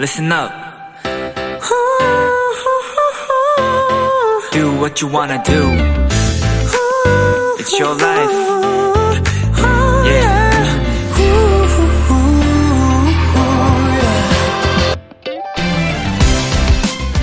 [0.00, 0.50] listen up.
[4.50, 5.60] Do what you wanna do.
[7.58, 8.32] It's your life.
[10.06, 10.40] Yeah.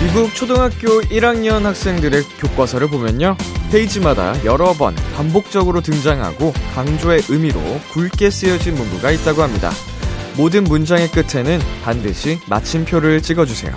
[0.04, 3.38] 미국 초등학교 1학년 학생들의 교과서를 보면요.
[3.72, 7.60] 페이지마다 여러 번 반복적으로 등장하고 강조의 의미로
[7.92, 9.72] 굵게 쓰여진 문구가 있다고 합니다.
[10.38, 13.76] 모든 문장의 끝에는 반드시 마침표를 찍어주세요.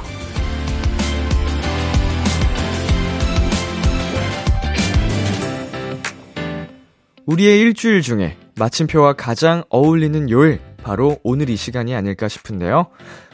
[7.25, 12.89] 우리의 일주일 중에 마침표와 가장 어울리는 요일, 바로 오늘 이 시간이 아닐까 싶은데요.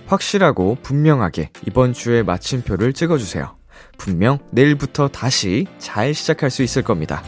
[0.07, 3.57] 확실하고 분명하게 이번 주에 마침표를 찍어주세요.
[3.99, 7.23] 분명 내일부터 다시 잘 시작할 수 있을 겁니다.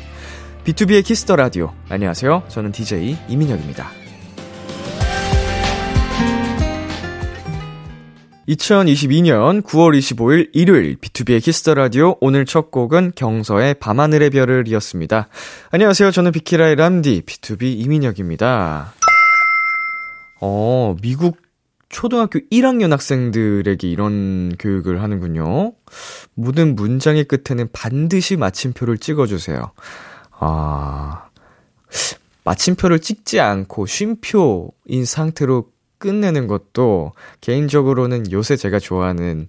[0.64, 1.72] B2B의 키스터 라디오.
[1.88, 2.44] 안녕하세요.
[2.48, 4.07] 저는 DJ 이민혁입니다.
[8.48, 15.28] 2022년 9월 25일 일요일 B2B의 키스터 라디오 오늘 첫 곡은 경서의 밤하늘의 별을 이었습니다.
[15.70, 16.10] 안녕하세요.
[16.10, 18.94] 저는 비키라의 남디 BTOB 이민혁입니다.
[20.40, 21.36] 어, 미국
[21.90, 25.74] 초등학교 1학년 학생들에게 이런 교육을 하는군요.
[26.32, 29.72] 모든 문장의 끝에는 반드시 마침표를 찍어주세요.
[30.40, 31.28] 아,
[32.44, 35.66] 마침표를 찍지 않고 쉼표인 상태로
[35.98, 39.48] 끝내는 것도 개인적으로는 요새 제가 좋아하는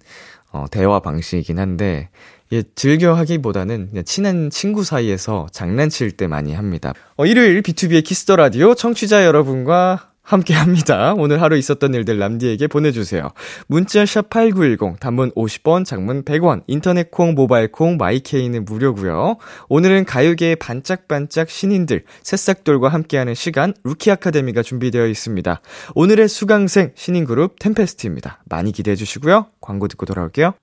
[0.51, 2.09] 어, 대화 방식이긴 한데
[2.51, 6.93] 예, 즐겨 하기보다는 그냥 친한 친구 사이에서 장난칠 때 많이 합니다.
[7.15, 11.15] 어, 일요일 B2B의 키스터 라디오 청취자 여러분과 함께 합니다.
[11.17, 13.31] 오늘 하루 있었던 일들 남디에게 보내주세요.
[13.65, 19.37] 문자 샵8910, 단문 50원, 장문 100원, 인터넷 콩, 모바일 콩, 마이케이는 무료고요
[19.69, 25.61] 오늘은 가요계의 반짝반짝 신인들, 새싹돌과 함께하는 시간, 루키 아카데미가 준비되어 있습니다.
[25.95, 28.43] 오늘의 수강생 신인 그룹 템페스트입니다.
[28.47, 29.47] 많이 기대해 주시고요.
[29.61, 30.53] 광고 듣고 돌아올게요.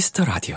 [0.00, 0.56] Kiss the Radio.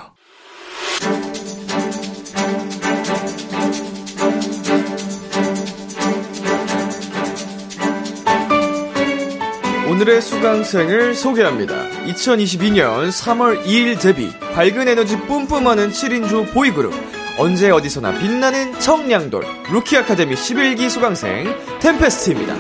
[9.90, 11.76] 오늘의 수강생을 소개합니다.
[12.06, 16.94] 2022년 3월 2일 데뷔, 밝은 에너지 뿜뿜하는 7인조 보이그룹,
[17.38, 19.44] 언제 어디서나 빛나는 청량돌,
[19.74, 22.56] 루키 아카데미 11기 수강생, 템페스트입니다.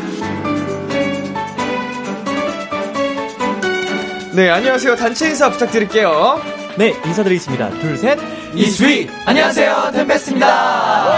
[4.35, 4.97] 네, 안녕하세요.
[4.97, 6.62] 단체 인사 부탁드릴게요.
[6.77, 7.69] 네, 인사드리겠습니다.
[7.79, 8.17] 둘, 셋.
[8.55, 9.07] 이스위!
[9.25, 11.15] 안녕하세요, 템페스트입니다.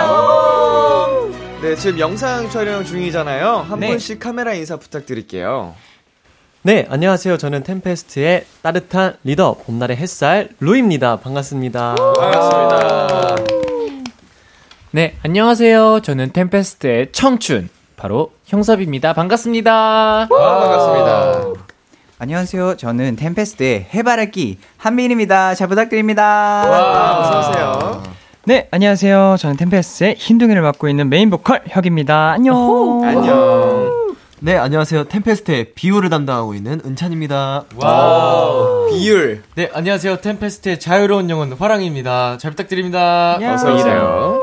[1.61, 3.65] 네, 지금 영상 촬영 중이잖아요.
[3.69, 3.87] 한 네.
[3.87, 5.73] 분씩 카메라 인사 부탁드릴게요.
[6.61, 7.37] 네, 안녕하세요.
[7.37, 11.17] 저는 템페스트의 따뜻한 리더, 봄날의 햇살, 루입니다.
[11.17, 11.95] 반갑습니다.
[11.95, 13.35] 반갑습니다.
[14.91, 16.01] 네, 안녕하세요.
[16.01, 19.13] 저는 템페스트의 청춘, 바로 형섭입니다.
[19.13, 19.71] 반갑습니다.
[19.71, 21.54] 아, 반갑습니다.
[22.17, 22.77] 안녕하세요.
[22.77, 25.53] 저는 템페스트의 해바라기 한빈입니다.
[25.53, 26.23] 잘 부탁드립니다.
[26.23, 28.03] 와, 어서오세요.
[28.45, 29.35] 네, 안녕하세요.
[29.37, 32.31] 저는 템페스트의 흰둥이를 맡고 있는 메인 보컬 혁입니다.
[32.31, 33.03] 안녕.
[33.03, 34.15] 안녕.
[34.39, 35.05] 네, 안녕하세요.
[35.05, 37.65] 템페스트의 비율을 담당하고 있는 은찬입니다.
[38.91, 39.43] 비율.
[39.55, 40.17] 네, 안녕하세요.
[40.17, 42.37] 템페스트의 자유로운 영혼 화랑입니다.
[42.37, 43.37] 잘 부탁드립니다.
[43.41, 44.39] 어서오세요.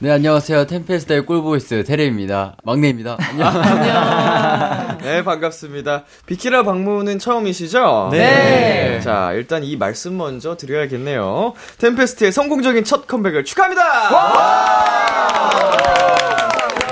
[0.00, 0.68] 네, 안녕하세요.
[0.68, 2.54] 템페스트의 꿀보이스 태래입니다.
[2.62, 3.16] 막내입니다.
[3.18, 4.98] 안녕.
[5.02, 6.04] 네, 반갑습니다.
[6.24, 8.10] 비키라 방문은 처음이시죠?
[8.12, 9.00] 네.
[9.02, 11.54] 자, 일단 이 말씀 먼저 드려야겠네요.
[11.78, 13.82] 템페스트의 성공적인 첫 컴백을 축하합니다!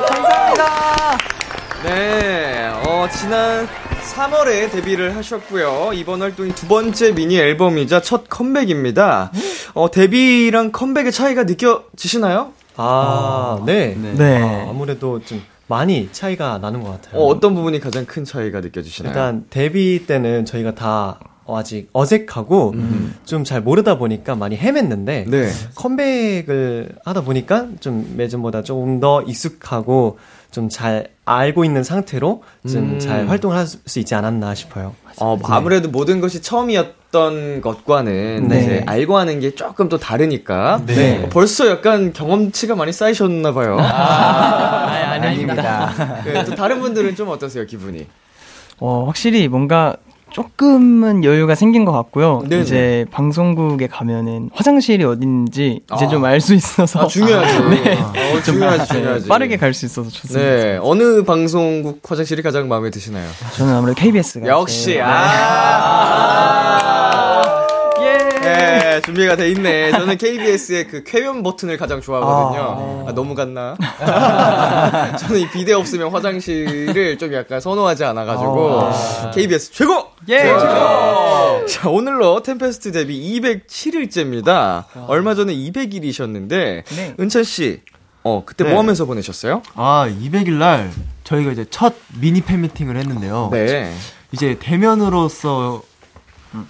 [0.08, 1.18] 감사합니다.
[1.84, 3.68] 네, 어, 지난
[4.16, 5.92] 3월에 데뷔를 하셨고요.
[5.94, 9.30] 이번 활동이 두 번째 미니 앨범이자 첫 컴백입니다.
[9.74, 12.52] 어, 데뷔랑 컴백의 차이가 느껴지시나요?
[12.76, 13.94] 아, 네.
[13.94, 14.42] 네.
[14.42, 17.20] 아, 아무래도 좀 많이 차이가 나는 것 같아요.
[17.20, 19.10] 어, 어떤 부분이 가장 큰 차이가 느껴지시나요?
[19.10, 21.18] 일단 데뷔 때는 저희가 다
[21.48, 22.74] 아직 어색하고
[23.24, 25.48] 좀잘 모르다 보니까 많이 헤맸는데 네.
[25.76, 30.18] 컴백을 하다 보니까 좀 매전보다 조금 더 익숙하고
[30.56, 32.98] 좀 잘 알고 있는 상태로 좀 음.
[32.98, 34.94] 잘 활동을 할 수 있지 않았나 싶어요.
[35.18, 38.60] 어, 뭐 아무래도 모든 것이 처음이었던 것과는 네.
[38.60, 41.22] 이제 알고 하는 게 조금 또 다르니까 네.
[41.24, 43.76] 어, 벌써 약간 경험치가 많이 쌓이셨나 봐요.
[43.80, 43.84] 아,
[45.16, 46.22] 아 닙니다.
[46.24, 48.06] 네, 또 다른 분들은 좀 어떠세요, 기분이?
[48.78, 49.96] 어, 확실히 뭔가
[50.36, 52.42] 조금은 여유가 생긴 것 같고요.
[52.46, 52.62] 네네.
[52.62, 56.08] 이제 방송국에 가면은 화장실이 어딘지 이제 아.
[56.08, 57.58] 좀알 수 있어서 아, 중요하지.
[57.82, 57.94] 네.
[57.98, 59.28] 어, 중요하지, 중요하지.
[59.28, 60.38] 빠르게 갈 수 있어서 좋습니다.
[60.38, 63.26] 네, 어느 방송국 화장실이 가장 마음에 드시나요?
[63.56, 66.95] 저는 아무래도 KBS가 역시, 아.
[69.06, 69.92] 예, 준비가 돼 있네.
[69.92, 73.06] 저는 KBS의 그 쾌변 버튼을 가장 좋아하거든요.
[73.08, 73.76] 아, 너무 갔나?
[75.18, 78.90] 저는 이 비대 없으면 화장실을 좀 약간 선호하지 않아가지고
[79.32, 80.10] KBS 최고!
[80.28, 81.66] 예, 최고!
[81.66, 84.84] 자, 오늘로 템페스트 데뷔 207일째입니다.
[85.06, 86.48] 얼마 전에 200일이셨는데
[86.84, 87.14] 네.
[87.20, 87.82] 은찬 씨,
[88.24, 88.70] 어 그때 네.
[88.70, 89.62] 뭐 하면서 보내셨어요?
[89.74, 90.90] 아, 200일 날
[91.22, 93.50] 저희가 이제 첫 미니 팬 미팅을 했는데요.
[93.52, 93.92] 네.
[94.32, 95.82] 이제 대면으로서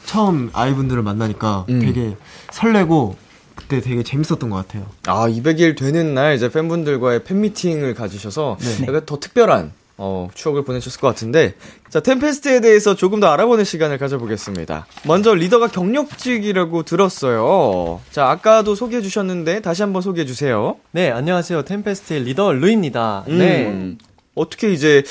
[0.04, 1.80] 처음 아이분들을 만나니까 음.
[1.80, 2.16] 되게
[2.52, 3.16] 설레고
[3.54, 4.86] 그때 되게 재밌었던 것 같아요.
[5.06, 8.86] 아, 200일 되는 날 이제 팬분들과의 팬미팅을 가지셔서 네.
[8.86, 11.54] 약간 더 특별한 어, 추억을 보내셨을 것 같은데
[11.88, 14.86] 자, 템페스트에 대해서 조금 더 알아보는 시간을 가져보겠습니다.
[15.04, 18.00] 먼저 리더가 경력직이라고 들었어요.
[18.10, 20.76] 자, 아까도 소개해 주셨는데 다시 한번 소개해 주세요.
[20.90, 21.62] 네, 안녕하세요.
[21.62, 23.24] 템페스트의 리더 루입니다.
[23.28, 23.96] 음, 네.
[24.36, 25.02] 어떻게 이제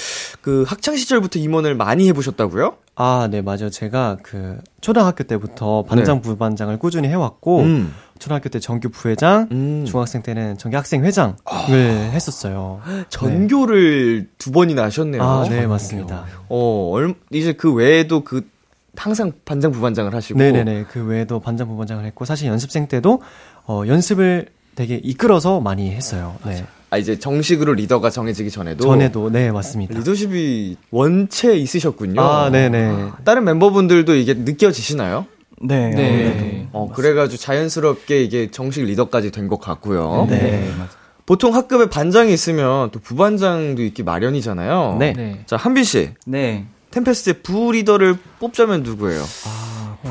[0.42, 2.77] 그 학창 시절부터 임원을 많이 해 보셨다고요?
[2.95, 3.69] 아, 네, 맞아요.
[3.69, 7.94] 제가 그 초등학교 때부터 반장, 부반장을 꾸준히 해왔고, 음.
[8.19, 9.83] 초등학교 때 정규 부회장, 음.
[9.86, 11.36] 중학생 때는 정규 학생 회장을
[12.13, 12.80] 했었어요.
[13.10, 15.22] 전교를 두 번이나 하셨네요.
[15.22, 16.25] 아, 네, 맞습니다.
[16.48, 18.48] 어, 얼, 이제 그 외에도 그
[18.95, 20.86] 항상 반장 부반장을 하시고 네네네.
[20.89, 23.22] 그 외에도 반장, 부반장을 했고, 사실 연습생 때도,
[23.66, 26.36] 어, 연습을 되게 이끌어서 많이 했어요.
[26.45, 26.51] 네.
[26.54, 26.66] 아
[26.97, 29.97] 이제 정식으로 리더가 정해지기 전에도 전에도, 네, 맞습니다.
[29.97, 32.21] 리더십이 원체 있으셨군요.
[32.21, 33.12] 아, 네네.
[33.24, 35.25] 다른 멤버분들도 이게 느껴지시나요?
[35.62, 35.89] 네.
[35.89, 36.68] 네.
[36.74, 40.27] 어, 그래가지고 자연스럽게 이게 정식 리더까지 된 것 같고요.
[40.30, 40.69] 네.
[41.25, 44.98] 보통 학급에 반장이 있으면 또 부반장도 있기 마련이잖아요.
[45.00, 45.13] 네.
[45.13, 45.41] 네.
[45.45, 46.12] 자, 한비 씨.
[46.25, 46.65] 네.
[46.91, 49.21] 템페스트의 부 리더를 뽑자면 누구예요?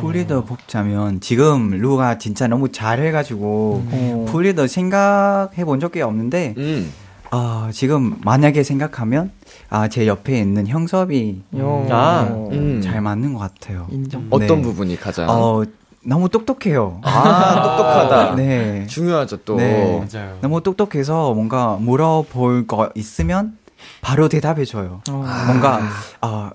[0.01, 4.25] 풀리더 뽑자면 지금 루가 진짜 너무 잘해가지고 음.
[4.29, 6.93] 풀리더 생각해 본 적이 없는데 음.
[7.31, 9.31] 아 지금 만약에 생각하면
[9.71, 11.87] 아 제 옆에 있는 형섭이 요.
[11.91, 12.81] 아, 음.
[12.83, 13.87] 잘 맞는 것 같아요.
[13.91, 14.27] 인정.
[14.31, 14.63] 어떤 네.
[14.63, 15.29] 부분이 가장?
[15.29, 15.65] 어
[16.07, 17.01] 너무 똑똑해요.
[17.03, 18.35] 아, 똑똑하다.
[18.37, 18.87] 네.
[18.87, 19.57] 중요하죠, 또.
[19.57, 20.07] 네.
[20.13, 20.39] 맞아요.
[20.43, 23.57] 너무 똑똑해서 뭔가 물어볼 거 있으면
[24.01, 25.01] 바로 대답해줘요.
[25.11, 25.25] 어.
[25.47, 25.81] 뭔가
[26.21, 26.51] 아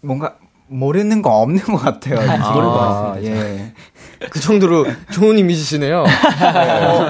[0.00, 0.36] 뭔가
[0.68, 2.18] 모르는 거 없는 것 같아요.
[2.20, 3.72] 아, 예.
[4.30, 6.04] 그 정도로 좋은 이미지시네요.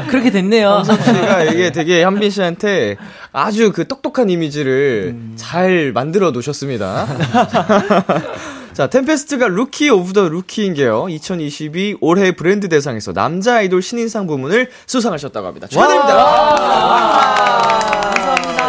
[0.08, 0.82] 그렇게 됐네요.
[0.84, 2.96] 씨가 이게 되게 한빈 씨한테
[3.32, 5.32] 아주 그 똑똑한 이미지를 음.
[5.36, 7.06] 잘 만들어 놓으셨습니다.
[8.74, 11.06] 자, 템페스트가 rookie of the rookie인 게요.
[11.08, 15.66] 2022 올해 브랜드 대상에서 남자 아이돌 신인상 부문을 수상하셨다고 합니다.
[15.66, 16.14] 축하드립니다.
[16.14, 17.78] 아,
[18.14, 18.67] 진짜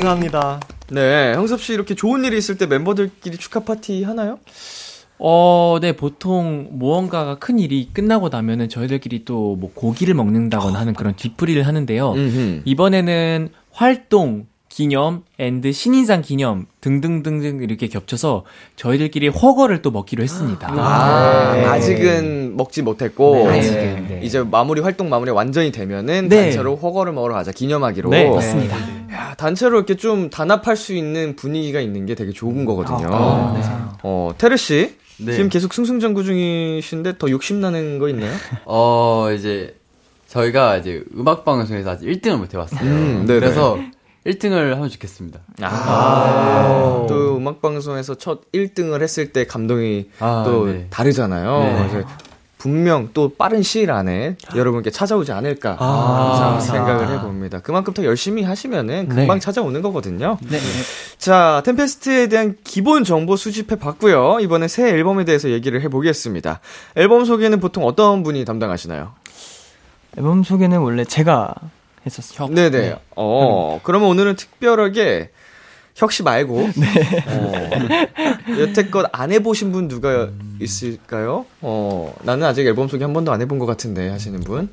[0.00, 0.60] 감사합니다.
[0.90, 4.38] 네, 형섭 씨 이렇게 좋은 일이 있을 때 멤버들끼리 축하 파티 하나요?
[5.18, 11.14] 어, 네, 보통 무언가가 큰 일이 끝나고 나면은 저희들끼리 또 뭐 고기를 먹는다거나 하는 그런
[11.14, 12.12] 뒤풀이를 하는데요.
[12.12, 12.62] 음흠.
[12.64, 18.44] 이번에는 활동, 기념, and 신인상 기념 등등등등 이렇게 겹쳐서
[18.76, 20.68] 저희들끼리 훠궈를 또 먹기로 했습니다.
[20.72, 21.64] 아, 네.
[21.66, 24.20] 아직은 먹지 못했고 네, 아직은, 네.
[24.22, 26.42] 이제 마무리 활동 마무리 완전히 되면은 네.
[26.44, 28.08] 단체로 훠궈를 먹으러 가자 기념하기로.
[28.10, 28.76] 네, 맞습니다.
[29.20, 33.06] 야, 단체로 이렇게 좀 단합할 수 있는 분위기가 있는 게 되게 좋은 거거든요.
[34.02, 34.96] 어, 테르 씨.
[35.18, 35.32] 네.
[35.32, 38.32] 지금 계속 승승장구 중이신데 더 욕심나는 거 있나요?
[38.64, 39.76] 어, 이제
[40.28, 42.80] 저희가 이제 음악 방송에서 아직 1등을 못 해봤어요.
[42.80, 43.40] 음, 네네.
[43.40, 43.78] 그래서
[44.26, 45.40] 1등을 하면 좋겠습니다.
[45.60, 50.86] 아, 또 음악 방송에서 첫 1등을 했을 때 감동이 아, 또 네.
[50.88, 51.88] 다르잖아요.
[51.92, 52.04] 네.
[52.60, 57.60] 분명 또 빠른 시일 안에 여러분께 찾아오지 않을까 아, 항상 생각을 해봅니다.
[57.60, 59.40] 그만큼 더 열심히 하시면은 금방 네.
[59.40, 60.36] 찾아오는 거거든요.
[60.42, 60.58] 네.
[61.16, 64.40] 자, 템페스트에 대한 기본 정보 수집해 봤고요.
[64.42, 66.60] 이번에 새 앨범에 대해서 얘기를 해보겠습니다.
[66.96, 69.12] 앨범 소개는 보통 어떤 분이 담당하시나요?
[70.18, 71.54] 앨범 소개는 원래 제가
[72.04, 72.48] 했었어요.
[72.48, 72.96] 네네.
[73.16, 75.30] 어, 그러면 오늘은 특별하게
[75.96, 76.58] 혁씨 말고
[77.26, 77.52] 어,
[78.58, 80.28] 여태껏 안 해보신 분 누가
[80.60, 81.44] 있을까요?
[81.60, 84.68] 어, 나는 아직 앨범 소개 한 번도 안 해본 것 같은데 하시는 분?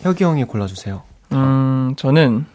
[0.00, 1.02] 혁이 형이 골라주세요.
[1.32, 2.46] 음, 저는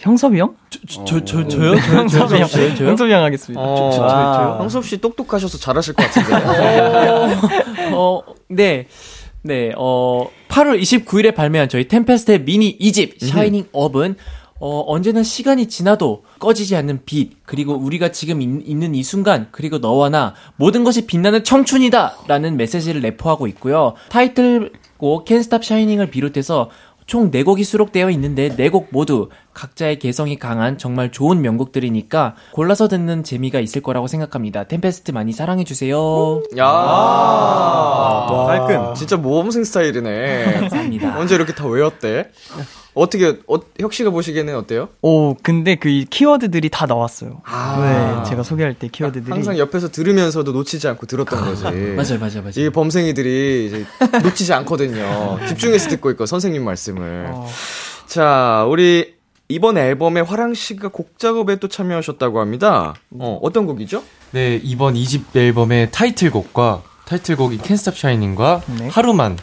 [0.00, 0.56] 형섭이 형?
[0.70, 1.48] 저, 저, 저, 저요?
[1.48, 1.74] 저요?
[1.76, 1.98] 저요?
[1.98, 2.40] 형섭이?
[2.40, 2.86] 형.
[2.88, 3.60] 형섭이 형 하겠습니다.
[3.62, 4.56] 어, 저- 저- 저요?
[4.60, 6.34] 형섭 씨 똑똑하셔서 잘하실 것 같은데.
[7.92, 8.86] 어, 네.
[9.42, 14.16] 네, 어, 8월 29일에 발매한 저희 템페스트의 미니 2집, 샤이닝 업은,
[14.58, 19.78] 어, 언제나 시간이 지나도 꺼지지 않는 빛, 그리고 우리가 지금 있, 있는 이 순간, 그리고
[19.78, 22.16] 너와 나, 모든 것이 빛나는 청춘이다!
[22.26, 23.94] 라는 메시지를 내포하고 있고요.
[24.08, 26.70] 타이틀곡 Can't Stop Shining을 비롯해서
[27.06, 33.60] 총 4곡이 수록되어 있는데 4곡 모두 각자의 개성이 강한 정말 좋은 명곡들이니까 골라서 듣는 재미가
[33.60, 34.64] 있을 거라고 생각합니다.
[34.64, 36.42] 템페스트 많이 사랑해 주세요.
[36.58, 38.94] 야, 와, 깔끔.
[38.94, 40.52] 진짜 모험생 스타일이네.
[40.54, 41.16] 감사합니다.
[41.16, 42.28] 언제 이렇게 다 외웠대?
[42.96, 44.88] 어떻게, 어, 혁 씨가 보시기에는 어때요?
[45.02, 47.42] 오, 근데 그이 키워드들이 다 나왔어요.
[47.44, 48.22] 아.
[48.24, 49.30] 네, 제가 소개할 때 키워드들이.
[49.30, 51.62] 항상 옆에서 들으면서 놓치지 않고 들었던 거지.
[51.62, 52.52] 맞아요, 맞아요, 맞아요.
[52.56, 53.86] 이 범생이들이 이제
[54.22, 55.38] 놓치지 않거든요.
[55.46, 57.26] 집중해서 듣고 있고, 선생님 말씀을.
[57.30, 57.46] 어.
[58.06, 59.14] 자, 우리
[59.48, 62.94] 이번 앨범에 화랑 씨가 곡 작업에 또 참여하셨다고 합니다.
[63.10, 64.02] 어, 어떤 곡이죠?
[64.30, 68.88] 네, 이번 2집 앨범의 타이틀곡과 타이틀곡인 Can't Stop Shining과 네.
[68.88, 69.36] 하루만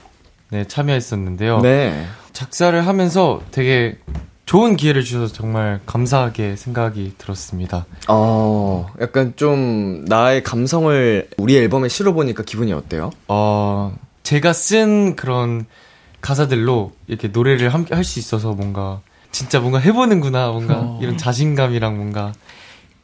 [0.54, 1.62] 네, 참여했었는데요.
[1.62, 2.06] 네.
[2.32, 3.98] 작사를 하면서 되게
[4.46, 7.88] 좋은 기회를 주셔서 정말 감사하게 생각이 들었습니다.
[8.08, 13.10] 어, 약간 좀 나의 감성을 우리 앨범에 실어보니까 기분이 어때요?
[13.28, 15.66] 어, 제가 쓴 그런
[16.22, 22.32] 가사들로 이렇게 노래를 함께 할 수 있어서 뭔가 진짜 뭔가 해보는구나 뭔가 이런 자신감이랑 뭔가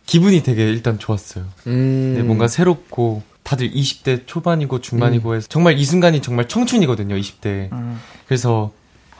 [0.05, 1.45] 기분이 되게 일단 좋았어요.
[1.65, 2.13] 음.
[2.15, 7.71] 네, 뭔가 새롭고 다들 20대 초반이고 중반이고 해서 정말 이 순간이 정말 청춘이거든요, 20대.
[7.71, 7.99] 음.
[8.27, 8.71] 그래서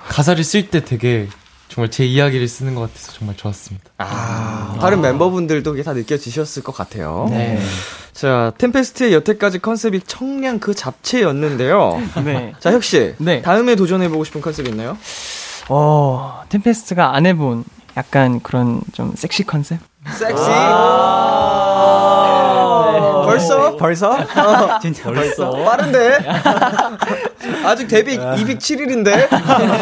[0.08, 1.28] 가사를 쓸 때 되게
[1.68, 3.92] 정말 제 이야기를 쓰는 것 같아서 정말 좋았습니다.
[4.00, 7.28] 아, 다른 멤버분들도 그게 다 느껴지셨을 것 같아요.
[7.30, 7.60] 네.
[8.12, 12.02] 자, 템페스트의 여태까지 컨셉이 청량 그 잡채였는데요.
[12.26, 12.54] 네.
[12.60, 13.14] 자, 혁씨.
[13.20, 13.42] 네.
[13.42, 14.98] 다음에 도전해보고 싶은 컨셉 있나요?
[15.70, 17.64] 어, 템페스트가 안 해본
[17.98, 19.80] 약간 그런 좀 섹시 컨셉?
[20.08, 20.44] 섹시?
[23.76, 23.76] 벌써?
[23.78, 24.12] 벌써?
[24.12, 25.52] 어, 진짜 벌써?
[25.52, 26.20] 빠른데?
[27.66, 29.28] 아직 데뷔 207일인데?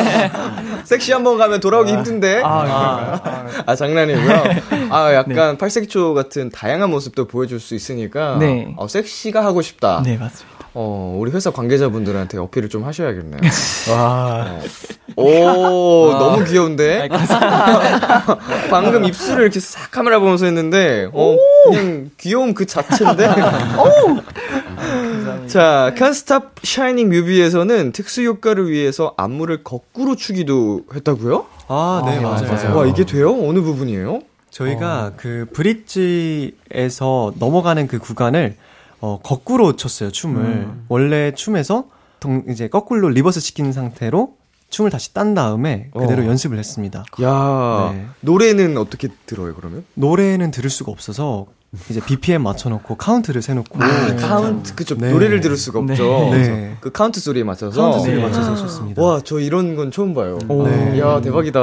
[0.85, 2.41] 섹시 한번 가면 돌아오기 힘든데?
[2.43, 3.19] 아,
[3.65, 4.43] 아, 장난이고요.
[4.89, 8.37] 아, 약간 팔색조 같은 다양한 모습도 보여줄 수 있으니까.
[8.39, 8.73] 네.
[8.77, 10.01] 어, 섹시가 하고 싶다.
[10.03, 10.56] 네, 맞습니다.
[10.79, 13.41] 어, 우리 회사 관계자분들한테 어필을 좀 하셔야겠네요.
[13.91, 14.59] 와.
[15.15, 17.09] 오, 너무 귀여운데?
[18.69, 23.27] 방금 입술을 이렇게 싹 카메라 보면서 했는데, 어, 그냥 귀여움 그 자체인데?
[25.47, 31.47] 자, Can't Stop Shining 뮤비에서는 특수 효과를 위해서 안무를 거꾸로 추기도 했다고요?
[31.69, 32.77] 아, 네, 맞아요.
[32.77, 33.31] 와, 이게 돼요?
[33.31, 34.19] 어느 부분이에요?
[34.51, 38.55] 저희가 그 브릿지에서 넘어가는 그 구간을
[38.99, 40.67] 어, 거꾸로 췄어요, 춤을.
[40.89, 41.85] 원래 춤에서
[42.19, 44.35] 동, 이제 거꾸로 reverse 시킨 상태로
[44.69, 46.25] 춤을 다시 딴 다음에 그대로 어.
[46.25, 47.05] 연습을 했습니다.
[47.21, 48.05] 야, 네.
[48.21, 49.85] 노래는 어떻게 들어요, 그러면?
[49.93, 51.45] 노래는 들을 수가 없어서
[51.89, 54.95] 이제 BPM 맞춰놓고 카운트를 세놓고 아, 카운트, 그쵸.
[54.97, 55.11] 네.
[55.11, 56.03] 노래를 들을 수가 없죠.
[56.03, 56.29] 네.
[56.31, 56.77] 그래서 네.
[56.79, 57.79] 그 카운트 소리에 맞춰서.
[57.81, 58.21] 카운트 소리에 네.
[58.23, 59.01] 맞춰서 췄습니다.
[59.01, 60.39] 와, 저 이런 건 처음 봐요.
[60.49, 60.67] 오.
[60.67, 60.97] 네.
[60.97, 61.59] 이야, 대박이다.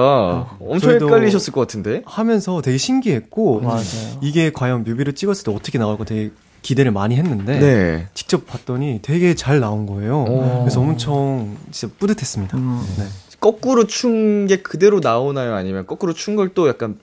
[0.61, 2.03] 엄청 저희도 헷갈리셨을 것 같은데?
[2.07, 3.81] 하면서 되게 신기했고 맞아요.
[4.21, 6.31] 이게 과연 뮤비를 찍었을 때 어떻게 나올까 되게
[6.65, 8.09] 기대를 많이 했는데 네.
[8.15, 10.23] 직접 봤더니 되게 잘 나온 거예요.
[10.25, 10.61] 오.
[10.63, 12.57] 그래서 엄청 진짜 뿌듯했습니다.
[12.57, 12.83] 음.
[12.99, 13.05] 네.
[13.39, 15.55] 거꾸로 춘 게 그대로 나오나요?
[15.55, 16.99] 아니면 거꾸로 춘 걸 또 약간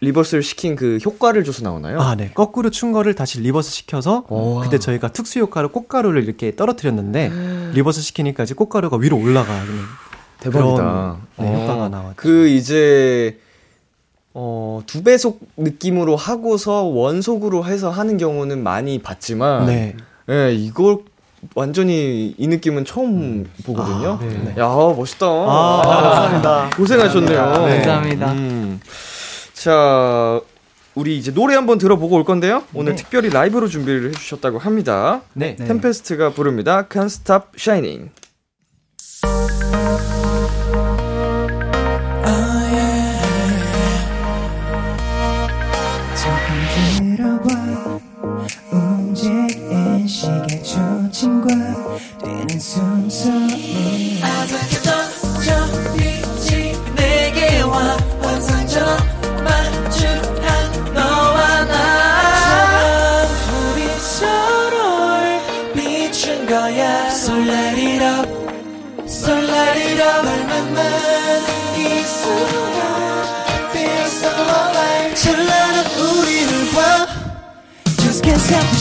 [0.00, 2.00] reverse를 시킨 그 효과를 줘서 나오나요?
[2.00, 2.32] 아, 네.
[2.34, 4.60] 거꾸로 춘 거를 다시 reverse 시켜서 오.
[4.60, 7.30] 그때 저희가 특수 효과로 꽃가루를 이렇게 떨어뜨렸는데
[7.74, 9.64] reverse 시키니까 이제 꽃가루가 위로 올라가는
[10.40, 10.74] 대박이다.
[10.74, 11.60] 그런, 네, 어.
[11.62, 12.14] 효과가 나왔죠.
[12.16, 13.38] 그 이제
[14.34, 19.96] 어, 두 배속 느낌으로 하고서 원속으로 해서 하는 경우는 많이 봤지만 네.
[20.28, 20.98] 예, 이걸
[21.54, 24.18] 완전히 이 느낌은 처음 보거든요.
[24.20, 24.54] 아, 네.
[24.58, 25.26] 야, 멋있다.
[25.26, 26.70] 아, 감사합니다.
[26.76, 27.38] 고생하셨네요.
[27.38, 28.32] 감사합니다.
[28.32, 28.80] 음.
[29.52, 30.40] 자,
[30.94, 32.64] 우리 이제 노래 한번 들어보고 올 건데요.
[32.74, 33.02] 오늘 네.
[33.02, 35.22] 특별히 라이브로 준비를 해주셨다고 합니다.
[35.34, 35.54] 네.
[35.56, 36.86] 템페스트가 부릅니다.
[36.88, 38.10] Can't Stop Shining.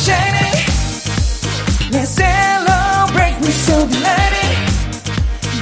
[0.04, 0.54] shining
[1.92, 4.56] Let's celebrate we so delighted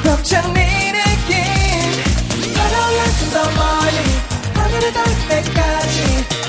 [0.04, 1.32] 벅찬 이 느낌
[2.54, 2.98] 화려한
[3.32, 3.98] 더 멀리
[4.54, 5.96] 하늘을 닿을 때까지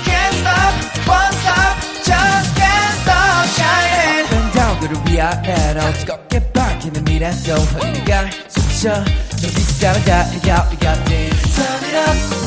[0.06, 0.74] Can't stop,
[1.08, 8.30] won't stop Just can't stop shining Up and down 그를 위아래로 뜨겁게 밝히는 미래도 흐리가
[8.48, 12.38] 숨쉬어 저 빗사람 달려 We got this Turn it up,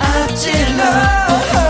[0.00, 0.80] 앞질러
[1.52, 1.67] 멈춰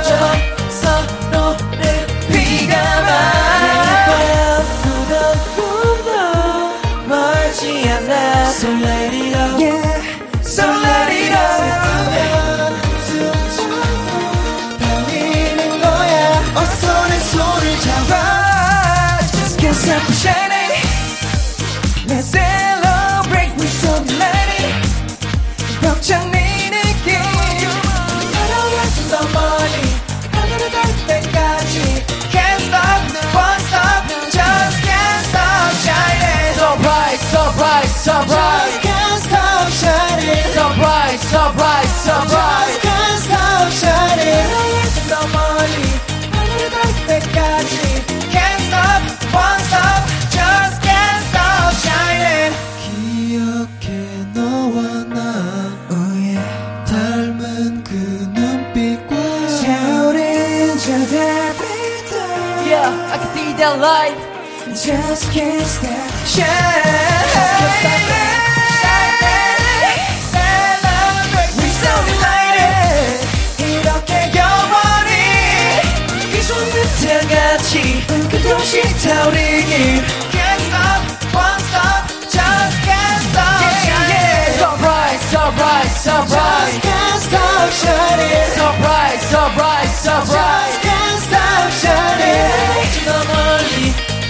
[42.09, 45.75] Just can't stop shining 하루가 좀더 멀리
[46.31, 47.71] 하늘을 닿을 때까지
[48.33, 50.01] Can't stop, won't stop
[50.33, 52.49] Just can't stop shining
[52.81, 53.85] 기억해
[54.33, 55.21] 너와 나
[55.91, 56.41] oh yeah.
[56.87, 57.93] 닮은 그
[58.33, 59.13] 눈빛과
[59.47, 62.13] 샤오린 저 달빛도
[62.65, 64.17] Yeah, I can see that light
[64.73, 68.28] Just can't stop shining
[87.81, 92.69] shining So bright, so bright, so bright Just can't stop shining
[93.05, 93.75] 저 멀리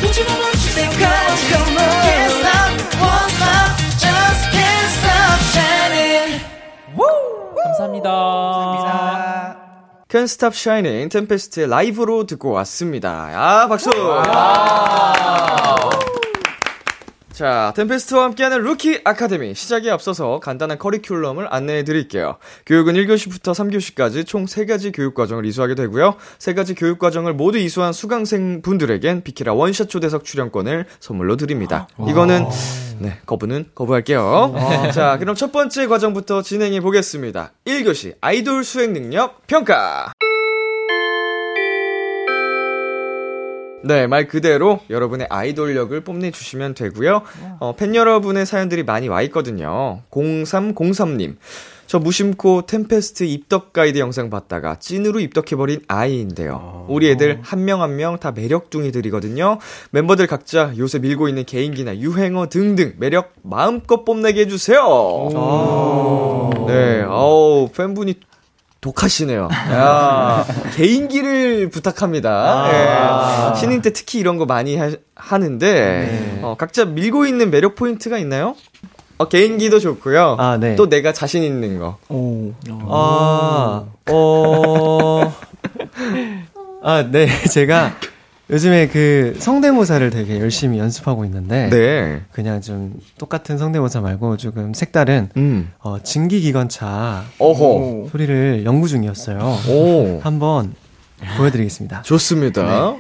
[0.05, 6.39] 우주가 멈출 때까지 Can't stop, won't stop, just can't stop shining
[7.79, 9.57] 감사합니다.
[10.09, 13.29] Can't Stop Shining 템페스트의 라이브로 듣고 왔습니다.
[13.33, 13.89] 아, 박수!
[17.39, 19.55] 자, 템페스트와 함께하는 루키 아카데미.
[19.55, 22.36] 시작에 앞서서 간단한 커리큘럼을 안내해 드릴게요.
[22.65, 26.15] 교육은 1교시부터 3교시까지 총 3가지 교육과정을 이수하게 되고요.
[26.38, 31.88] 3가지 교육과정을 모두 이수한 수강생 분들에겐 비키라 원샷 초대석 출연권을 선물로 드립니다.
[32.10, 32.46] 이거는,
[33.00, 34.54] 네, 거부는 거부할게요.
[34.93, 37.54] 자, 그럼 첫 번째 과정부터 진행해 보겠습니다.
[37.63, 40.12] 1교시 아이돌 수행 능력 평가.
[43.83, 47.21] 네, 말 그대로 여러분의 아이돌력을 뽐내주시면 되고요.
[47.59, 50.01] 어, 팬 여러분의 사연들이 많이 와 있거든요.
[50.11, 51.37] 0303님.
[51.87, 56.85] 저 무심코 템페스트 입덕 가이드 영상 봤다가 찐으로 입덕해버린 아이인데요.
[56.87, 59.57] 우리 애들 한 명 한 명 다 매력둥이들이거든요.
[59.91, 64.81] 멤버들 각자 요새 밀고 있는 개인기나 유행어 등등 매력 마음껏 뽐내게 해주세요.
[66.67, 68.15] 네, 어우, 팬분이
[68.81, 69.49] 독하시네요.
[69.71, 73.51] 야, 개인기를 부탁합니다.
[73.53, 73.59] 예.
[73.59, 78.55] 신인 때 특히 이런 거 많이 하, 는데 어, 각자 밀고 있는 매력 포인트가 있나요?
[79.17, 80.37] 어, 개인기도 좋고요.
[80.39, 80.75] 아, 네.
[80.77, 81.97] 또 내가 자신 있는 거.
[82.87, 85.33] 아, 어,
[86.81, 87.27] 아, 네.
[87.49, 87.91] 제가
[88.49, 91.69] 요즘에 그 성대모사를 되게 열심히 연습하고 있는데.
[91.69, 92.21] 네.
[92.31, 95.71] 그냥 좀 똑같은 성대모사 말고 조금 색다른, 음.
[95.79, 98.09] 어, 증기기관차 어허.
[98.12, 99.39] 소리를 연구 중이었어요.
[99.69, 100.19] 오.
[100.21, 100.73] 한번
[101.38, 102.01] 보여드리겠습니다.
[102.01, 102.95] 좋습니다.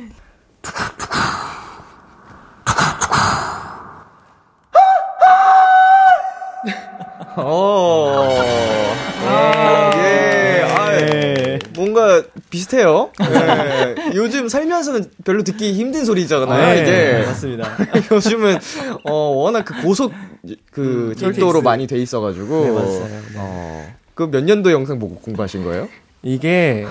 [7.41, 7.78] 어.
[12.49, 13.11] 비슷해요.
[13.21, 13.95] 예.
[14.15, 17.25] 요즘 살면서는 별로 듣기 힘든 소리잖아요, 네, 이게.
[17.27, 17.69] 맞습니다.
[18.11, 18.57] 요즘은
[19.03, 20.11] 어 워낙 그 고속
[20.71, 21.63] 그 철도로 ETX.
[21.63, 22.65] 많이 돼 있어가지고.
[22.65, 22.99] 네, 맞아요.
[23.07, 23.19] 네.
[23.35, 23.87] 어.
[24.15, 25.87] 그몇 년도 영상 보고 공부하신 거예요?
[26.23, 26.85] 이게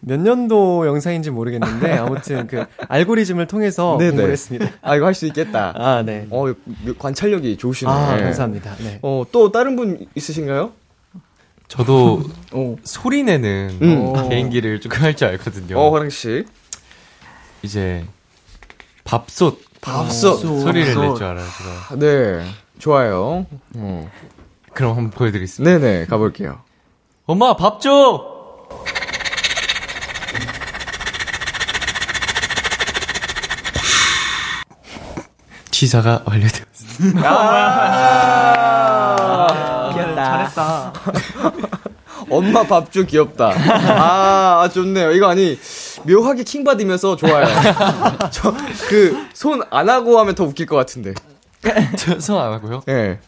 [0.00, 4.10] 몇 년도 영상인지 모르겠는데 아무튼 그 알고리즘을 통해서 네네.
[4.10, 4.70] 공부를 했습니다.
[4.82, 5.72] 아 이거 할 수 있겠다.
[5.76, 6.26] 아, 네.
[6.30, 6.52] 어
[6.98, 7.90] 관찰력이 좋으시네.
[7.90, 8.74] 아, 감사합니다.
[8.78, 8.98] 네.
[9.02, 10.72] 어또 다른 분 있으신가요?
[11.68, 12.22] 저도
[12.84, 14.28] 소리 내는 음.
[14.28, 15.78] 개인기를 조금 할 줄 알거든요.
[15.78, 16.44] 어 화랑 씨.
[17.62, 18.04] 이제
[19.04, 20.40] 밥솥 밥솥.
[20.40, 20.94] 소리를.
[20.94, 21.46] 낼 줄 알아요.
[21.58, 21.96] 제가.
[21.98, 22.44] 네,
[22.78, 23.46] 좋아요.
[23.76, 24.10] 어.
[24.74, 25.78] 그럼 한번 보여드리겠습니다.
[25.78, 26.60] 네네, 가볼게요.
[27.26, 28.32] 엄마 밥 줘.
[35.70, 37.28] 취사가 완료되었습니다.
[37.28, 38.95] 아,
[40.26, 40.92] 잘했다.
[42.30, 43.52] 엄마 밥주 귀엽다.
[43.54, 45.12] 아, 아, 좋네요.
[45.12, 45.58] 이거 아니,
[46.04, 47.46] 묘하게 킹 받으면서 좋아요.
[48.32, 48.54] 저,
[48.88, 51.14] 그, 손 안 하고 하면 더 웃길 것 같은데.
[52.20, 52.82] 손 안 하고요?
[52.88, 53.18] 예.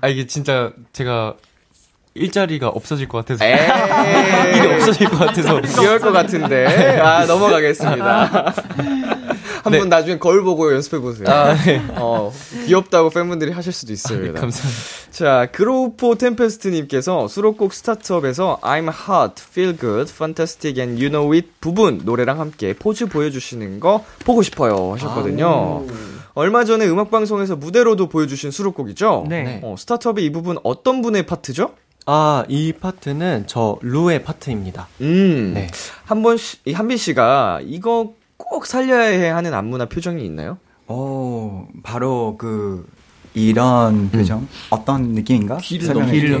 [0.00, 1.34] 아 이게 진짜 제가
[2.14, 3.44] 일자리가 없어질 것 같아서.
[3.46, 6.98] 일이 없어질 것 같아서 귀여울 것 같은데.
[7.00, 8.52] 아, 넘어가겠습니다.
[9.62, 11.28] 한번 나중에 거울 보고 연습해 보세요.
[11.28, 11.80] 아, 네.
[11.96, 12.32] 어,
[12.66, 14.18] 귀엽다고 팬분들이 하실 수도 있어요.
[14.20, 14.82] 네, 감사합니다.
[15.10, 22.00] 자, 그로우포 템페스트님께서 수록곡 스타트업에서 I'm hot, feel good, fantastic and you know it 부분
[22.04, 25.84] 노래랑 함께 포즈 보여주시는 거 보고 싶어요 하셨거든요.
[26.34, 29.26] 얼마 전에 음악방송에서 무대로도 보여주신 수록곡이죠?
[29.28, 29.60] 네.
[29.62, 31.72] 어, 스타트업의 이 부분 어떤 분의 파트죠?
[32.06, 34.88] 아, 이 파트는 저 루의 파트입니다.
[35.02, 35.68] 음, 네.
[36.04, 38.14] 한 번 씨- 이 한빈 씨가 이거
[38.48, 40.58] 꼭 살려야 해 하는 안무나 표정이 있나요?
[40.88, 42.86] 오, 바로 그
[43.34, 45.56] 이런 표정 어떤 느낌인가?
[45.58, 46.10] 귀를 드릴게요.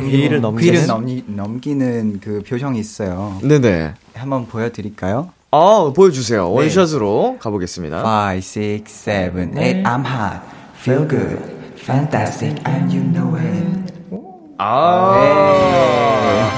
[0.60, 3.38] 귀를 넘기, 넘기는 그 표정이 있어요.
[3.42, 3.94] 네네.
[4.14, 5.30] 한번 보여드릴까요?
[5.52, 6.48] 아, 보여주세요.
[6.48, 6.54] 네.
[6.54, 8.02] 원샷으로 가보겠습니다.
[8.02, 10.40] 5, 6, 7, 8 I'm hot,
[10.76, 11.40] feel good,
[11.76, 13.92] fantastic and you know it
[14.58, 16.50] 아.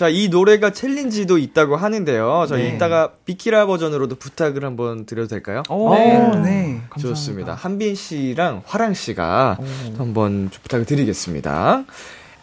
[0.00, 2.46] 자, 이 노래가 챌린지도 있다고 하는데요.
[2.48, 2.74] 저희 네.
[2.74, 5.62] 이따가 비키라 버전으로도 부탁을 한번 드려도 될까요?
[5.68, 6.40] 오, 네.
[6.42, 6.80] 네.
[6.98, 7.52] 좋습니다.
[7.52, 9.58] 한빈 씨랑 화랑 씨가
[9.98, 11.84] 한번 좀 부탁을 드리겠습니다.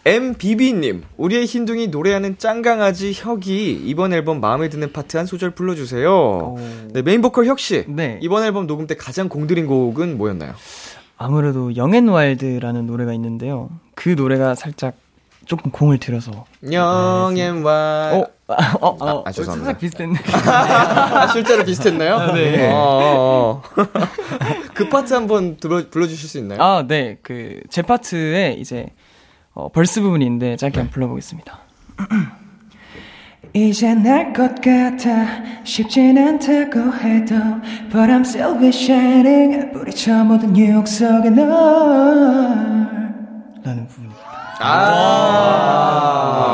[0.04, 6.54] MBB님, 우리의 흰둥이 노래하는 짱강아지 혁이 이번 앨범 마음에 드는 파트 한 소절 불러주세요.
[6.92, 7.86] 네, 메인 보컬 혁 씨.
[7.88, 8.20] 네.
[8.22, 10.54] 이번 앨범 녹음 때 가장 공들인 곡은 뭐였나요?
[11.16, 13.68] 아무래도 Young and Wild라는 노래가 있는데요.
[13.96, 14.94] 그 노래가 살짝
[15.48, 16.44] 조금 공을 들여서.
[16.70, 18.12] 영앤와.
[18.12, 19.64] 어, 아, 어, 어, 아, 죄송합니다.
[19.64, 20.18] 살짝 비슷했네.
[20.46, 22.32] 아, 실제로 비슷했나요?
[22.34, 22.70] 네.
[22.70, 23.82] 어, 어, 어.
[24.74, 26.62] 그 파트 한번 불러, 불러 주실 수 있나요?
[26.62, 27.16] 아, 네.
[27.22, 28.88] 그, 제 파트에 이제,
[29.54, 30.80] 어, 벌스 부분인데 짧게 네.
[30.80, 31.58] 한번 불러보겠습니다.
[33.54, 37.34] 이제 날것 같아 쉽진 않다고 해도
[37.90, 41.46] But I'm still be shining 뿌리쳐 모든 유혹 속에 널
[43.64, 44.07] 라는 부분입니다.
[44.60, 46.52] 아.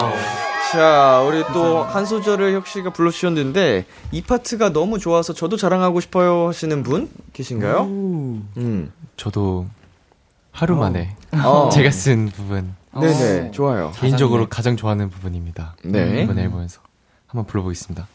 [0.73, 6.49] 자, 우리 또 한 소절을 혁 씨가 불러주셨는데 이 파트가 너무 좋아서 저도 자랑하고 싶어요
[6.49, 7.83] 하시는 분 계신가요?
[7.85, 8.93] 음.
[9.17, 9.67] 저도
[10.51, 11.69] 하루 만에 어.
[11.73, 13.93] 제가 쓴 부분 네네, 좋아요.
[13.95, 15.77] 개인적으로 가장 좋아하는 부분입니다.
[15.85, 16.23] 네.
[16.23, 16.81] 이번 앨범에서
[17.29, 18.09] 한번 불러보겠습니다.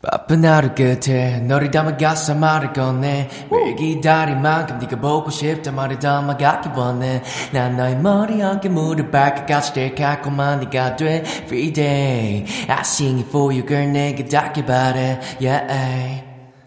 [0.00, 6.68] 바쁜 하루 끝에 너를 담아가서 말을 건네 매일 기다린 만큼 네가 보고 싶다 말을 담아가기
[6.76, 7.20] 원해.
[7.52, 11.24] 난 너의 머리 어깨 무릎 발끝까지 제일 달콤한 네가 돼.
[11.46, 12.46] Every day.
[12.68, 13.90] I sing it for you girl.
[13.90, 15.18] 내게 닿길 바래.
[15.40, 16.22] Yeah.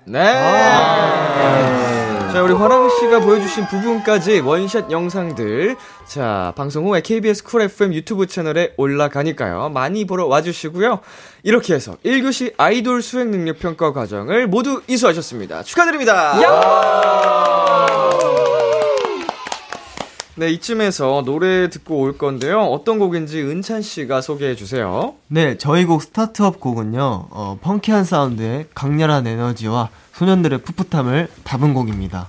[0.06, 2.11] 네.
[2.32, 5.76] 자, 우리 화랑 씨가 보여주신 부분까지 원샷 영상들.
[6.06, 9.68] 자, 방송 후에 KBS 쿨 FM 유튜브 채널에 올라가니까요.
[9.68, 11.02] 많이 보러 와주시고요.
[11.44, 15.64] 이렇게 해서 1교시 아이돌 수행 능력 평가 과정을 모두 이수하셨습니다.
[15.64, 16.40] 축하드립니다.
[20.36, 22.62] 네, 이쯤에서 노래 듣고 올 건데요.
[22.62, 25.16] 어떤 곡인지 은찬 씨가 소개해 주세요.
[25.28, 32.28] 네, 저희 곡 Start Up 곡은요, 어, 펑키한 사운드의 강렬한 에너지와 소년들의 풋풋함을 담은 곡입니다.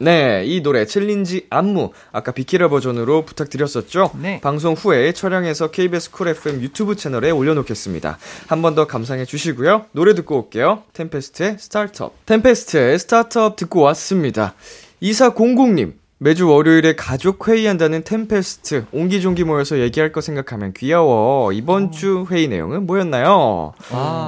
[0.00, 4.10] 네, 이 노래 챌린지 안무 아까 비키라 버전으로 부탁드렸었죠.
[4.20, 4.38] 네.
[4.42, 8.18] 방송 후에 촬영해서 KBS 쿨 FM 유튜브 채널에 올려놓겠습니다.
[8.48, 9.86] 한 번 더 감상해 주시고요.
[9.92, 10.82] 노래 듣고 올게요.
[10.92, 12.12] 템페스트의 Start Up.
[12.26, 14.52] 템페스트의 Start Up 듣고 왔습니다.
[15.02, 15.94] 2400님.
[16.18, 21.52] 매주 월요일에 가족 회의한다는 템페스트 옹기종기 모여서 얘기할 거 생각하면 귀여워.
[21.52, 23.74] 이번 주 회의 내용은 뭐였나요?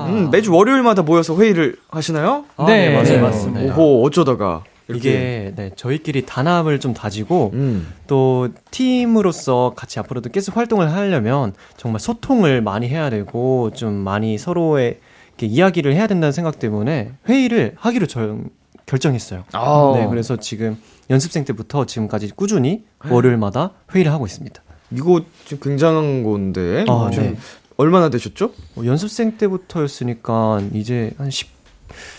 [0.09, 2.45] 음, 매주 월요일마다 모여서 회의를 하시나요?
[2.59, 3.05] 아, 네, 맞아요.
[3.05, 3.75] 네, 맞습니다.
[3.75, 5.09] 오호, 어쩌다가 이렇게.
[5.09, 7.89] 이게 네, 저희끼리 단합을 좀 다지고 음.
[8.07, 14.99] 또 팀으로서 같이 앞으로도 계속 활동을 하려면 정말 소통을 많이 해야 되고 좀 많이 서로의
[15.39, 18.51] 이렇게 이야기를 해야 된다는 생각 때문에 회의를 하기로 정,
[18.89, 19.45] 결정했어요.
[19.53, 19.93] 아.
[19.95, 20.79] 네, 그래서 지금
[21.11, 24.61] 연습생 때부터 지금까지 꾸준히 월요일마다 회의를 하고 있습니다.
[24.93, 26.85] 이거 좀 굉장한 건데.
[26.89, 27.37] 아, 좀 네.
[27.77, 28.53] 얼마나 되셨죠?
[28.77, 31.49] 어, 연습생 때부터였으니까 이제 한 10,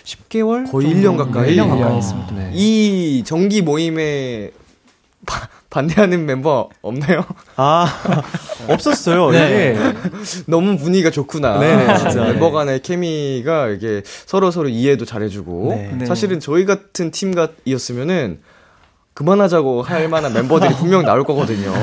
[0.03, 0.71] 10개월?
[0.71, 1.55] 거의 1년 가까이?
[1.55, 2.31] 1년 가까이 아, 했습니다.
[2.35, 2.51] 네.
[2.53, 4.51] 이 정기 모임에
[5.25, 7.23] 바- 반대하는 멤버 없나요?
[7.55, 7.87] 아,
[8.67, 9.29] 없었어요.
[9.31, 9.75] 네.
[9.77, 10.43] 이게.
[10.47, 11.59] 너무 분위기가 좋구나.
[11.59, 12.23] 네네, 진짜.
[12.23, 12.51] 멤버 네.
[12.53, 15.73] 간의 케미가 이게 서로 서로 이해도 잘해주고.
[15.75, 15.91] 네.
[15.99, 16.05] 네.
[16.07, 18.39] 사실은 저희 같은 팀이었으면은
[19.13, 21.73] 그만하자고 할 만한 멤버들이 분명 나올 거거든요.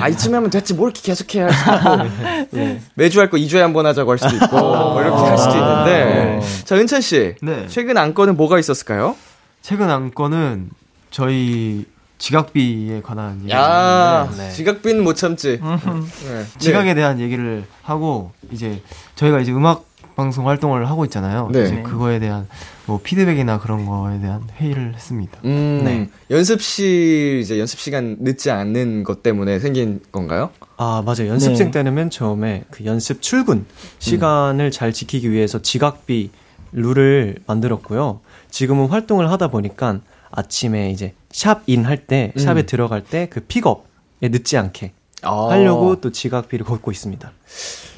[0.00, 2.56] 아, 이쯤 하면 됐지, 뭘 이렇게 계속해 할 수도 있고.
[2.58, 2.80] 네.
[2.94, 6.40] 매주 할 거 2주에 한 번 하자고 할 수도 있고, 뭐 이렇게 할 수도 있는데.
[6.64, 7.36] 자, 은찬씨.
[7.40, 7.64] 네.
[7.68, 9.16] 최근 안건은 뭐가 있었을까요?
[9.62, 10.68] 최근 안건은
[11.10, 11.86] 저희
[12.18, 14.50] 지각비에 관한 얘기인데 야, 네.
[14.50, 15.60] 지각비는 못 참지.
[15.60, 16.44] 네.
[16.58, 18.82] 지각에 대한 얘기를 하고 이제
[19.16, 19.84] 저희가 이제 음악
[20.16, 21.50] 방송 활동을 하고 있잖아요.
[21.52, 21.64] 네.
[21.64, 22.48] 이제 그거에 대한
[22.86, 25.38] 뭐 피드백이나 그런 거에 대한 회의를 했습니다.
[25.44, 26.08] 음, 네.
[26.30, 30.50] 연습실 이제 연습 시간 늦지 않는 것 때문에 생긴 건가요?
[30.78, 31.28] 아, 맞아요.
[31.28, 31.70] 연습생 네.
[31.70, 33.66] 때는 맨 처음에 그 연습 출근
[33.98, 36.30] 시간을 잘 지키기 위해서 지각비를
[36.72, 38.20] 룰을 만들었고요.
[38.50, 40.00] 지금은 활동을 하다 보니까
[40.30, 42.40] 아침에 이제 샵인 할 때, 음.
[42.40, 45.48] 샵에 들어갈 때 그 픽업에 늦지 않게 아.
[45.50, 47.30] 하려고 또 지각비를 걷고 있습니다.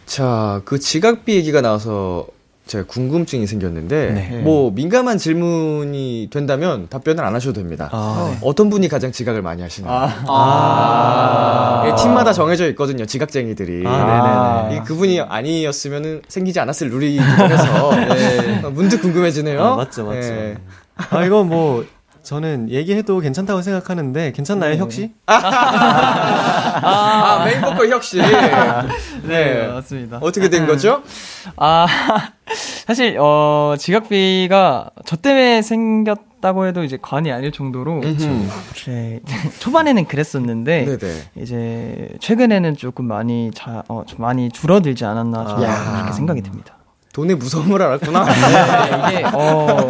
[0.06, 2.26] 자, 그 지각비 얘기가 나와서
[2.66, 4.42] 제가 궁금증이 생겼는데, 네.
[4.42, 7.88] 뭐, 민감한 질문이 된다면 답변을 안 하셔도 됩니다.
[7.92, 10.10] 아, 어떤 분이 가장 지각을 많이 하시나요?
[10.26, 11.84] 아.
[11.86, 13.86] 예, 팀마다 정해져 있거든요, 지각쟁이들이.
[13.86, 14.76] 아, 네네네.
[14.76, 19.62] 이 그분이 아니었으면 생기지 않았을 룰이기도 해서, 예, 문득 궁금해지네요.
[19.64, 20.28] 아, 맞죠, 맞죠.
[20.28, 20.56] 예.
[21.10, 21.84] 아, 이거 뭐,
[22.28, 25.12] 저는 얘기해도 괜찮다고 생각하는데, 괜찮나요, 혁씨?
[25.24, 25.42] 아,
[27.46, 28.18] 메인 보컬 혁씨.
[29.22, 30.18] 네, 맞습니다.
[30.20, 31.02] 어떻게 된 거죠?
[31.56, 31.86] 아,
[32.86, 38.02] 사실, 어, 지각비가 저 때문에 생겼다고 해도 이제 과언이 아닐 정도로.
[38.02, 39.20] 네,
[39.60, 40.84] 초반에는 그랬었는데.
[40.84, 41.22] 네네.
[41.36, 45.46] 이제, 최근에는 조금 많이 자, 어, 좀 많이 줄어들지 않았나.
[45.46, 45.92] 저는 야.
[45.94, 46.77] 그렇게 생각이 듭니다.
[47.18, 48.24] 돈의 무서움을 알았구나.
[49.10, 49.88] 네, 이게, 어,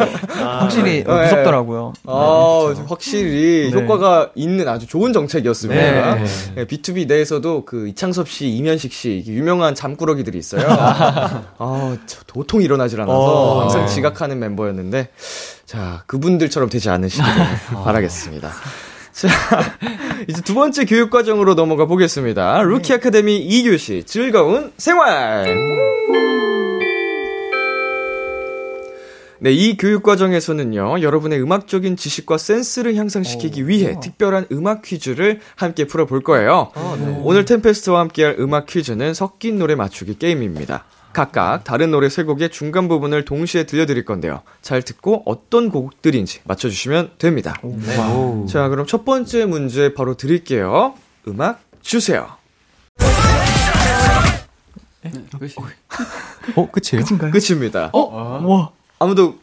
[0.61, 1.23] 확실히 네.
[1.23, 1.93] 무섭더라고요.
[2.07, 3.79] 아, 확실히 네.
[3.79, 6.15] 효과가 있는 아주 좋은 정책이었습니다.
[6.15, 6.25] 네.
[6.55, 10.65] 네, BTOB 내에서도 그 이창섭 씨, 임현식 씨 유명한 잠꾸러기들이 있어요.
[10.69, 13.93] 아, 저 도통 일어나질 않아서 어, 항상 네.
[13.93, 15.09] 지각하는 멤버였는데
[15.67, 17.23] 자 그분들처럼 되지 않으시길
[17.83, 18.49] 바라겠습니다.
[19.11, 19.27] 자,
[20.27, 22.63] 이제 두 번째 교육 과정으로 넘어가 보겠습니다.
[22.63, 25.45] 루키 아카데미 2교시 즐거운 생활.
[29.41, 36.21] 네, 이 교육 과정에서는요, 여러분의 음악적인 지식과 센스를 향상시키기 위해 특별한 음악 퀴즈를 함께 풀어볼
[36.23, 36.71] 거예요.
[37.23, 40.83] 오늘 템페스트와 함께할 음악 퀴즈는 섞인 노래 맞추기 게임입니다.
[41.13, 44.41] 각각 다른 노래 세 곡의 중간 부분을 동시에 들려드릴 건데요.
[44.61, 47.55] 잘 듣고 어떤 곡들인지 맞춰주시면 됩니다.
[48.47, 50.95] 자, 그럼 첫 번째 문제 바로 드릴게요.
[51.27, 52.27] 음악 주세요.
[56.55, 57.05] 어, 끝이에요?
[57.31, 57.89] 끝입니다.
[58.45, 59.35] 와, 아무도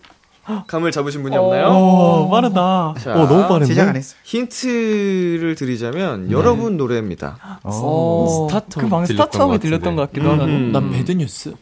[0.66, 1.66] 감을 잡으신 분이 없나요?
[1.68, 2.94] 어, 빠르다.
[3.00, 3.66] 자, 어, 너무 빠른데?
[3.66, 4.14] 시작 안 했어.
[4.22, 7.58] 힌트를 드리자면 여러분 노래입니다.
[7.64, 8.78] 어, Start.
[8.78, 10.44] 그 방금 Start Up이 들렸던 것 같기도 하고.
[10.44, 10.70] 음.
[10.72, 11.54] 난 Bad 뉴스.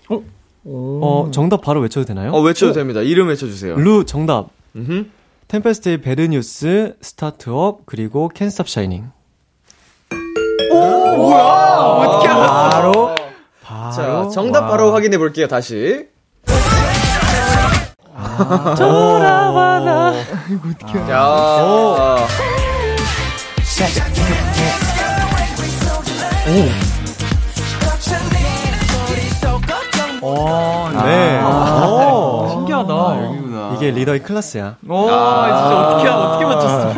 [0.66, 2.32] 어, 정답 바로 외쳐도 되나요?
[2.32, 3.00] 어, 외쳐도 됩니다.
[3.00, 3.76] 이름 외쳐주세요.
[3.76, 4.48] 루 정답.
[4.76, 5.06] 음흠.
[5.48, 9.10] 템페스트의 Bad News, Start Up, 그리고 캔스탑 Shining.
[10.70, 12.70] 어떻게 알았어?
[12.70, 13.14] 바로
[13.94, 16.06] 자, 정답 바로 확인해 볼게요, 다시.
[18.76, 20.12] 돌아와, 나.
[20.50, 22.26] 이거 어떻게 알아?
[23.76, 23.86] 자,
[31.04, 31.42] 네.
[31.42, 32.48] 오.
[32.50, 33.74] 신기하다.
[33.76, 34.76] 이게 리더의 클래스야.
[34.88, 36.94] 오, 진짜 어떻게, 어떻게 맞췄어?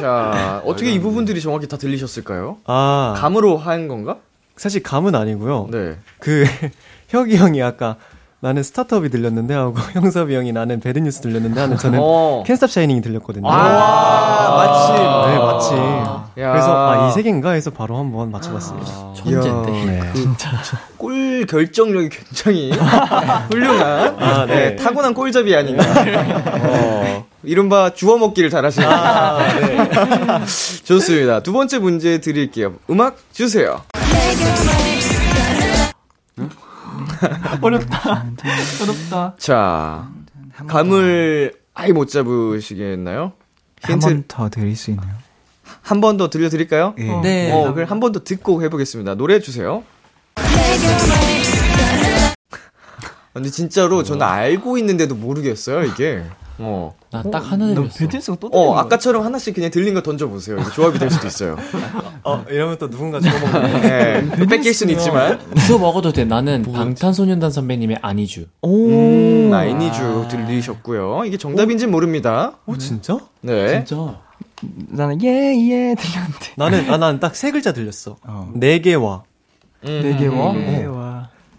[0.00, 2.58] 자, 어떻게 이 부분들이 정확히 다 들리셨을까요?
[2.66, 4.16] 아, 감으로 한 건가?
[4.56, 5.68] 사실 감은 아니고요.
[5.70, 5.96] 네.
[6.18, 6.44] 그
[7.08, 7.96] 혁이 형이 아까
[8.42, 12.42] 나는 Start Up이 들렸는데 하고 형섭이 형이 나는 Bad News 들렸는데 하는 저는 어.
[12.46, 13.46] 캔스탑 샤이닝이 들렸거든요.
[13.46, 14.94] 아, 마침.
[15.30, 15.76] 네, 마침.
[16.42, 16.52] 야.
[16.52, 19.12] 그래서 아, 이 세 개인가 해서 바로 한번 맞춰봤습니다.
[19.14, 19.70] 천재인데.
[19.84, 20.00] 네.
[20.96, 22.70] 골 결정력이 굉장히
[23.50, 24.76] 훌륭한 아, 네, 네.
[24.76, 25.84] 타고난 골잡이 아닌가.
[26.62, 28.88] 어, 이른바 주워 먹기를 잘하시는.
[30.84, 31.40] 좋습니다.
[31.42, 32.74] 두 번째 문제 드릴게요.
[32.88, 33.82] 음악 주세요.
[37.62, 38.24] 어렵다.
[38.82, 39.34] 어렵다.
[39.38, 40.08] 자,
[40.66, 43.32] 감을 아예 못 잡으시겠나요?
[43.82, 45.14] 한번더 드릴 수 있나요?
[45.82, 46.94] 한 번 더 들려드릴까요?
[46.98, 47.20] 예.
[47.22, 47.52] 네.
[47.52, 49.14] 어, 그럼 한 번 더 듣고 해보겠습니다.
[49.14, 49.82] 노래 주세요.
[53.32, 56.22] 근데 진짜로 저는 알고 있는데도 모르겠어요, 이게.
[56.62, 56.94] 어.
[57.10, 58.36] 나 딱 하나 너 들렸어.
[58.36, 60.58] 또 어, 아까처럼 하나씩 그냥 들린 거 던져보세요.
[60.74, 61.56] 조합이 될 수도 있어요.
[62.22, 64.46] 어, 이러면 또 누군가 죽어먹는 네.
[64.46, 65.38] 뺏길 수는 있지만.
[65.66, 66.24] 그거 먹어도 돼.
[66.24, 68.46] 나는 방탄소년단 선배님의 아니주.
[68.64, 71.24] 음, 아이니주 들리셨고요.
[71.24, 72.58] 이게 정답인지는 모릅니다.
[72.66, 73.18] 어, 진짜?
[73.40, 73.84] 네.
[73.84, 74.20] 진짜.
[74.88, 76.46] 나는 예예 들렸는데.
[76.56, 78.16] 나는, 아, 난딱세 글자 들렸어.
[78.24, 78.52] 어.
[78.54, 79.22] 네 개와.
[79.86, 80.00] 음.
[80.02, 80.52] 네 개와.
[80.52, 80.84] 네.
[80.84, 80.99] 와.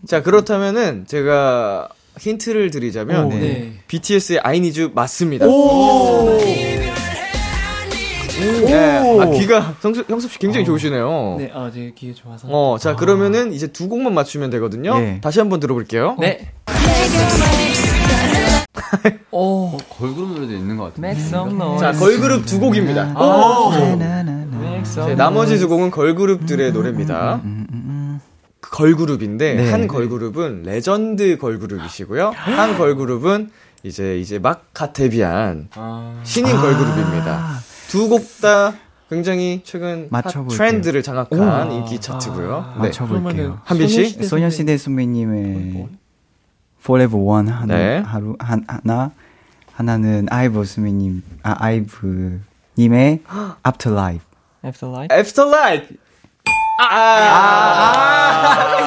[0.07, 1.87] 자, 그렇다면은 제가
[2.17, 3.73] 힌트를 드리자면 네.
[3.87, 5.45] BTS의 아이니주 맞습니다.
[8.65, 9.19] 네.
[9.19, 11.35] 아, 귀가 성수, 형섭 씨 굉장히 좋으시네요.
[11.37, 12.47] 네, 아, 제 기회 좋아서.
[12.49, 14.97] 어, 자, 그러면은 이제 두 곡만 맞추면 되거든요.
[14.97, 15.21] 네.
[15.21, 16.17] 다시 한번 들어볼게요.
[16.19, 16.51] 네.
[19.31, 21.11] 어, 걸그룹 노래도 있는 것 같아요.
[21.51, 21.79] Noise.
[21.79, 23.13] 자, 걸그룹 두 곡입니다.
[24.81, 27.41] Make 네, 나머지 두 곡은 걸그룹들의 노래입니다.
[28.61, 29.71] 그 걸그룹인데 네.
[29.71, 32.29] 한 걸그룹은 레전드 걸그룹이시고요.
[32.35, 33.49] 한 걸그룹은
[33.83, 35.69] 이제 이제 막갓 데뷔한
[36.23, 37.59] 신인 걸그룹입니다.
[37.89, 38.73] 두 곡 다
[39.09, 40.09] 굉장히 최근.
[40.49, 42.73] 트렌드를 장악한 인기 차트고요.
[42.75, 42.81] 네.
[42.87, 43.59] 맞춰볼게요.
[43.65, 44.23] 한빈 씨?
[44.23, 45.87] 소녀시대 선배님의
[46.81, 47.97] Forever One 하나, 네.
[47.99, 49.11] 하루, 한, 하나,
[49.73, 52.39] 하나는 아이브 스미님, 아, 아이브
[52.77, 53.21] 님의
[53.67, 54.25] Afterlife.
[54.63, 55.17] Afterlife.
[55.17, 55.97] Afterlife.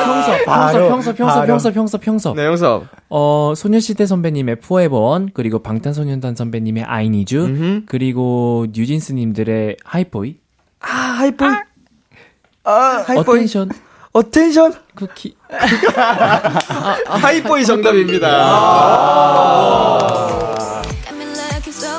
[0.04, 1.46] 평소, 평소, 바로, 평소, 평소, 바로.
[1.46, 2.34] 평소, 평소, 평소.
[2.34, 2.86] 네, 영섭.
[3.10, 4.56] 어, 소녀시대 선배님의
[4.92, 7.82] One, 그리고 방탄소년단 선배님의 I Need You, 음흠.
[7.86, 10.36] 그리고 뉴진스님들의 하이보이,
[10.80, 11.48] 아, 하이보이.
[12.64, 13.38] 아, Hype Boy.
[13.38, 13.70] Attention,
[14.12, 14.74] Attention.
[14.94, 15.36] Cookie.
[17.08, 18.28] Hype Boy 정답입니다.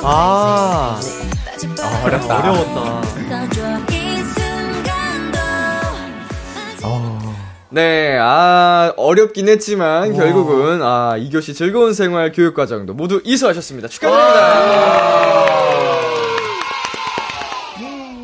[0.02, 0.98] 아,
[2.04, 2.38] 어렵다.
[2.38, 3.02] 어려웠다.
[7.76, 13.88] 네, 아, 어렵긴 했지만, 결국은, 아, 이교시 즐거운 생활 교육과정도 모두 이수하셨습니다.
[13.88, 15.66] 축하드립니다.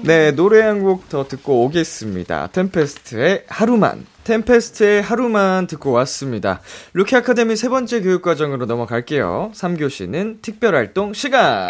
[0.04, 2.48] 네, 노래 한 곡 더 듣고 오겠습니다.
[2.52, 4.06] 템페스트의 하루만.
[4.24, 6.60] 템페스트의 하루만 듣고 왔습니다.
[6.94, 9.52] 루키 아카데미 세 번째 교육과정으로 넘어갈게요.
[9.54, 11.68] 3교시는 특별활동 시간!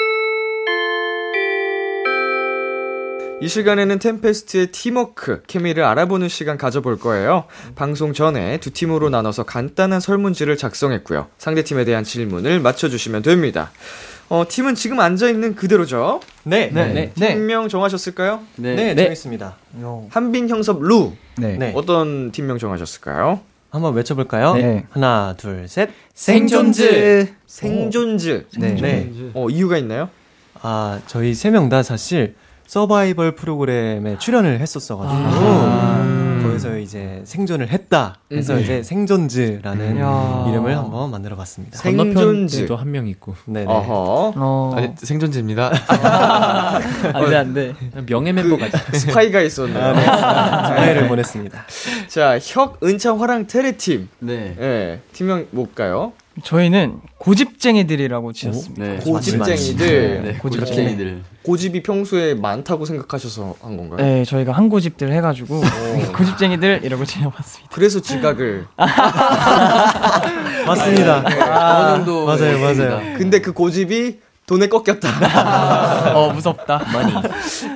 [3.42, 7.44] 이 시간에는 템페스트의 팀워크, 케미를 알아보는 시간 가져볼 거예요.
[7.74, 11.26] 방송 전에 두 팀으로 나눠서 간단한 설문지를 작성했고요.
[11.38, 13.72] 상대 팀에 대한 질문을 맞춰주시면 됩니다.
[14.28, 16.20] 어, 팀은 지금 앉아있는 그대로죠?
[16.44, 16.86] 네, 네.
[16.92, 17.34] 네, 네.
[17.34, 18.40] 팀명 정하셨을까요?
[18.56, 18.94] 네, 네.
[18.94, 19.56] 정했습니다.
[20.10, 21.12] 한빈, 형섭, 루.
[21.36, 21.56] 네.
[21.58, 21.72] 네.
[21.74, 23.40] 어떤 팀명 정하셨을까요?
[23.70, 24.54] 한번 외쳐볼까요?
[24.54, 24.86] 네.
[24.90, 25.90] 하나, 둘, 셋.
[26.14, 27.26] 생존즈.
[27.46, 28.46] 생존즈.
[28.58, 28.74] 네.
[28.80, 29.12] 네.
[29.34, 30.08] 어, 이유가 있나요?
[30.62, 38.16] 아, 저희 세 명 다 사실 서바이벌 프로그램에 출연을 했었어가지고 거기서 이제 생존을 했다.
[38.28, 38.60] 그래서 음.
[38.60, 40.46] 이제 생존즈라는 야.
[40.48, 41.78] 이름을 한번 만들어봤습니다.
[41.78, 42.14] 생존즈.
[42.14, 43.34] 건너편에도 한 명 있고.
[43.46, 43.66] 네네.
[43.66, 44.32] 어허.
[44.36, 44.72] 어.
[44.76, 45.70] 아니, 생존제입니다.
[47.14, 47.74] 안 돼, 안 돼.
[48.06, 49.94] 명예 멤버가 스파이가 있었네요.
[49.94, 51.64] 스파이를 보냈습니다.
[52.08, 54.08] 자, 혁, 은창, 화랑, 테레팀.
[54.18, 54.56] 네.
[54.60, 56.12] 예, 팀명 뭘까요?
[56.42, 58.84] 저희는 고집쟁이들이라고 지었습니다.
[58.84, 58.96] 네.
[58.98, 60.22] 고집쟁이들.
[60.22, 60.32] 네.
[60.38, 60.66] 고집쟁이.
[60.66, 61.22] 고집쟁이들.
[61.42, 63.98] 고집이 평소에 많다고 생각하셔서 한 건가요?
[64.06, 65.60] 네, 저희가 한 고집들 해가지고
[66.16, 67.74] 고집쟁이들이라고 지어봤습니다.
[67.74, 68.66] 그래서 지각을.
[70.66, 71.18] 맞습니다.
[71.18, 72.24] 어느 정도.
[72.26, 72.96] 맞아요, 있습니다.
[72.96, 73.18] 맞아요.
[73.18, 75.08] 근데 그 고집이 돈에 꺾였다.
[76.18, 76.84] 어, 무섭다.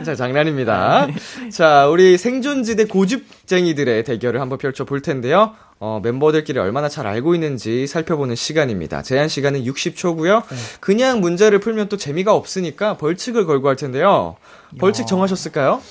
[0.05, 1.07] 자, 장난입니다.
[1.53, 5.55] 자, 우리 생존지대 고집쟁이들의 대결을 한번 펼쳐볼 텐데요.
[5.79, 9.03] 어, 멤버들끼리 얼마나 잘 알고 있는지 살펴보는 시간입니다.
[9.03, 10.43] 제한 시간은 60초고요.
[10.81, 14.37] 그냥 문제를 풀면 또 재미가 없으니까 벌칙을 걸고 할 텐데요.
[14.79, 15.83] 벌칙 정하셨을까요?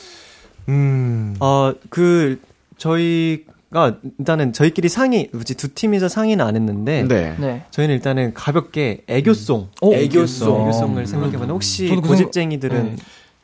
[0.69, 2.39] 음, 어, 그,
[2.77, 7.03] 저희가 일단은 저희끼리 상의, 뭐지, 두 팀이서 상의는 안 했는데.
[7.03, 7.35] 네.
[7.39, 7.65] 네.
[7.69, 9.69] 저희는 일단은 가볍게 애교송.
[9.81, 10.61] 오, 애교송.
[10.63, 12.95] 애교송을 생각해봤는데, 혹시 저도 그 고집쟁이들은 네.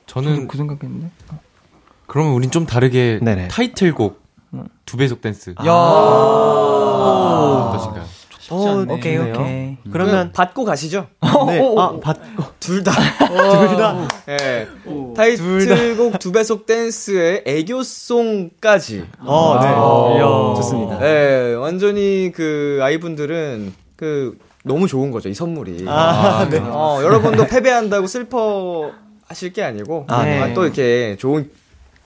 [0.08, 1.12] 저는 저도 그 생각했는데.
[2.08, 3.47] 그러면 우린 좀 다르게 네네.
[3.49, 4.20] 타이틀곡
[4.86, 5.56] 두 배속 댄스.
[5.66, 5.72] 야.
[7.72, 8.06] 어떠신가요?
[8.52, 9.18] 어, 오케이.
[9.18, 9.78] 오케이.
[9.92, 11.08] 그러면, 받고 가시죠.
[11.48, 12.44] 네, 아, 받고.
[12.60, 12.92] 둘 다.
[13.28, 14.08] 둘 다.
[14.28, 14.68] 예.
[15.16, 19.06] 타이틀곡 두 배속 댄스의 애교송까지.
[19.20, 19.68] 어, 네.
[19.70, 20.56] 이야.
[20.58, 21.00] 좋습니다.
[21.02, 25.86] 예, 완전히 그 아이분들은 그 너무 좋은 거죠, 이 선물이.
[25.88, 26.60] 아, 네.
[26.62, 28.92] 어, 여러분도 패배한다고 슬퍼
[29.28, 30.42] 하실 게 아니고, 아, 네.
[30.42, 31.50] 아, 또 이렇게 좋은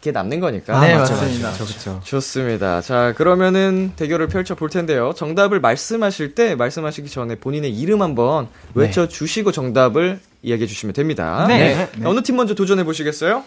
[0.06, 0.80] 게 남는 거니까.
[0.82, 1.50] 네, 맞죠, 맞습니다.
[1.50, 2.00] 맞죠, 그쵸.
[2.04, 2.82] 좋습니다.
[2.82, 5.13] 자, 그러면은 대결을 펼쳐 볼 텐데요.
[5.15, 11.46] 정답을 말씀하실 때 말씀하시기 전에 본인의 이름 한번 외쳐 주시고 정답을 이야기해 주시면 됩니다.
[11.48, 11.76] 네.
[11.76, 13.44] 자, 어느 팀 먼저 도전해 보시겠어요?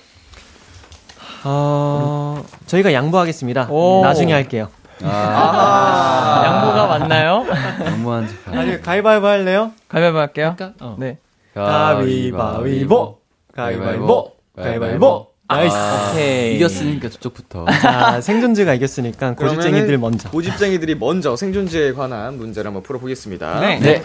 [1.45, 3.69] 어, 저희가 양보하겠습니다.
[3.71, 4.03] 오.
[4.03, 4.69] 나중에 할게요.
[5.05, 7.47] 아, 양보가 맞나요?
[7.47, 8.35] 척.
[8.53, 9.71] 아니, 가위바위보 할래요?
[9.89, 10.57] 가위바위보 할게요.
[10.81, 10.97] 어.
[10.99, 11.19] 네.
[11.55, 13.19] 가위바위보.
[13.55, 14.33] 가위바위보.
[14.57, 15.28] 가위바위보.
[15.49, 15.77] nice.
[16.13, 16.57] 오케이.
[16.57, 17.65] 이겼으니까 저쪽부터.
[17.81, 20.31] 자, 생존지가 이겼으니까 고집쟁이들 그러면은 먼저.
[20.31, 23.61] 고집쟁이들이 먼저 생존지에 관한 문제를 한번 풀어보겠습니다.
[23.61, 23.79] 네.
[23.81, 24.05] 네.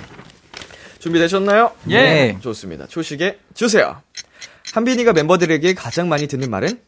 [1.00, 1.72] 준비되셨나요?
[1.90, 2.02] 예.
[2.02, 2.38] 네.
[2.40, 2.88] 좋습니다.
[2.88, 4.02] 초시계 주세요.
[4.74, 6.80] 한빈이가 멤버들에게 가장 많이 듣는 말은?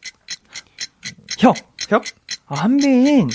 [1.38, 1.54] 혁.
[1.90, 2.02] 혁?
[2.46, 3.28] 아, 한빈.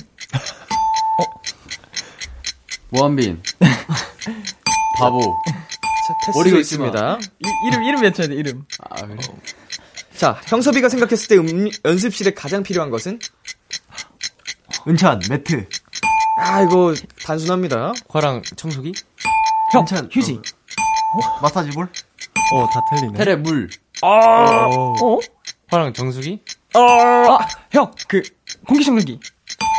[2.89, 3.41] 모한빈.
[4.97, 5.21] 바보.
[5.21, 7.19] 자, 테스트 버리고 있습니다.
[7.21, 8.65] 이, 이름, 이름 외쳐야 돼, 이름.
[8.89, 9.15] 아, 그래?
[10.21, 13.17] 자, 형섭이가 생각했을 때 음, 연습실에 가장 필요한 것은?
[14.87, 15.67] 은찬, 매트.
[16.37, 16.93] 아, 이거
[17.25, 17.91] 단순합니다.
[18.07, 18.93] 화랑 청소기?
[19.73, 19.79] 혁.
[19.79, 20.33] 은찬, 휴지.
[20.35, 21.89] 어, 마사지 볼?
[22.53, 23.17] 어, 다 틀리네.
[23.17, 23.67] 테레 물.
[24.03, 25.17] 어?
[25.69, 26.39] 화랑 정수기?
[26.75, 27.39] 아,
[27.71, 27.95] 혁.
[28.07, 28.21] 그,
[28.67, 29.19] 공기청정기.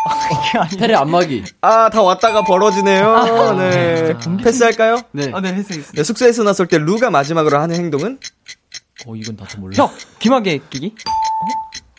[0.08, 1.44] 아, 이게 아니 테레 안마기.
[1.60, 3.54] 아, 다 왔다가 벌어지네요.
[3.58, 4.14] 네.
[4.42, 5.02] 패스할까요?
[5.12, 5.30] 네.
[5.32, 5.92] 아, 네, 했어, 했어.
[5.92, 8.18] 네, 숙소에서 나설 때 루가 마지막으로 하는 행동은?
[9.06, 9.72] 어, 이건 나도 몰라.
[9.76, 9.92] 혁.
[10.18, 10.94] 귀마개 끼기.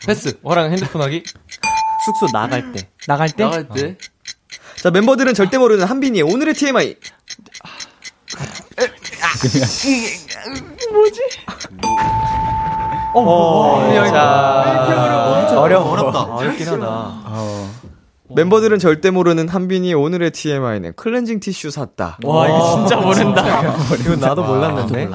[0.06, 0.38] 패스.
[0.44, 1.22] 화랑 핸드폰 하기?
[2.04, 2.88] 숙소 나갈 때.
[3.06, 3.44] 나갈 때.
[3.44, 3.96] 나갈 때.
[4.76, 6.96] 자, 멤버들은 절대 모르는 한빈이의 오늘의 TMI.
[13.14, 13.86] 어,
[15.48, 15.92] 자, 어려워.
[15.92, 16.20] 어렵다.
[16.22, 16.86] 어렵긴 하다.
[16.86, 17.70] 어.
[18.30, 22.18] 멤버들은 절대 모르는 한빈이 오늘의 TMI는 클렌징 티슈 샀다.
[22.24, 23.74] 와, 이거 진짜 모른다.
[24.00, 25.10] 이건 나도 몰랐는데.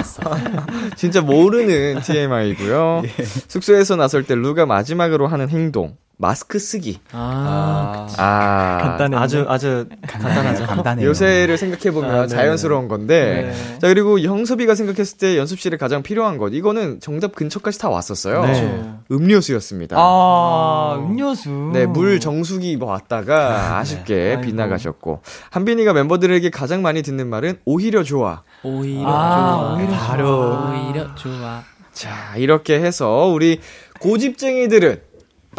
[0.95, 3.01] 진짜 모르는 TMI고요.
[3.49, 5.97] 숙소에서 나설 때 루가 마지막으로 하는 행동.
[6.21, 6.99] 마스크 쓰기.
[7.13, 8.77] 아, 아.
[8.81, 9.15] 간단해.
[9.15, 10.65] 아주 아주 간단하죠.
[10.65, 11.07] 간단해요.
[11.07, 12.27] 요새를 생각해 보면 아, 네.
[12.27, 13.53] 자연스러운 건데.
[13.53, 13.79] 네.
[13.79, 16.49] 자, 그리고 형섭이가 생각했을 때 연습실에 가장 필요한 것.
[16.49, 18.43] 이거는 정답 근처까지 다 왔었어요.
[18.45, 18.83] 네.
[19.09, 19.95] 음료수였습니다.
[19.97, 21.71] 아, 음료수.
[21.71, 24.41] 네, 물 정수기 뭐 왔다가 아 쉽게 아이고.
[24.41, 25.21] 빗나가셨고.
[25.51, 28.43] 한빈이가 멤버들에게 가장 많이 듣는 말은 오히려 좋아.
[28.63, 29.73] 오히려 아, 좋아.
[29.77, 31.63] 오히려 바로 오히려 좋아.
[31.93, 33.61] 자, 이렇게 해서 우리
[34.01, 35.01] 고집쟁이들은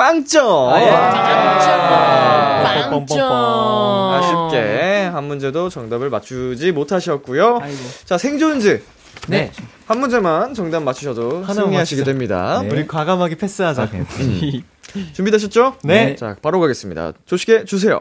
[0.00, 0.70] 빵점!
[2.90, 3.20] 빵점.
[4.14, 7.58] 아쉽게 한 문제도 정답을 맞추지 못하셨고요.
[7.60, 7.78] 아이고.
[8.06, 8.82] 자, 생존즈.
[9.28, 9.52] 네.
[9.86, 12.04] 한 문제만 정답 맞추셔도 승리하시게 맞추자.
[12.04, 12.60] 됩니다.
[12.64, 13.90] 우리 과감하게 패스하자.
[15.12, 15.76] 준비되셨죠?
[15.84, 16.16] 네.
[16.16, 17.12] 자, 바로 가겠습니다.
[17.26, 18.00] 조식에 주세요.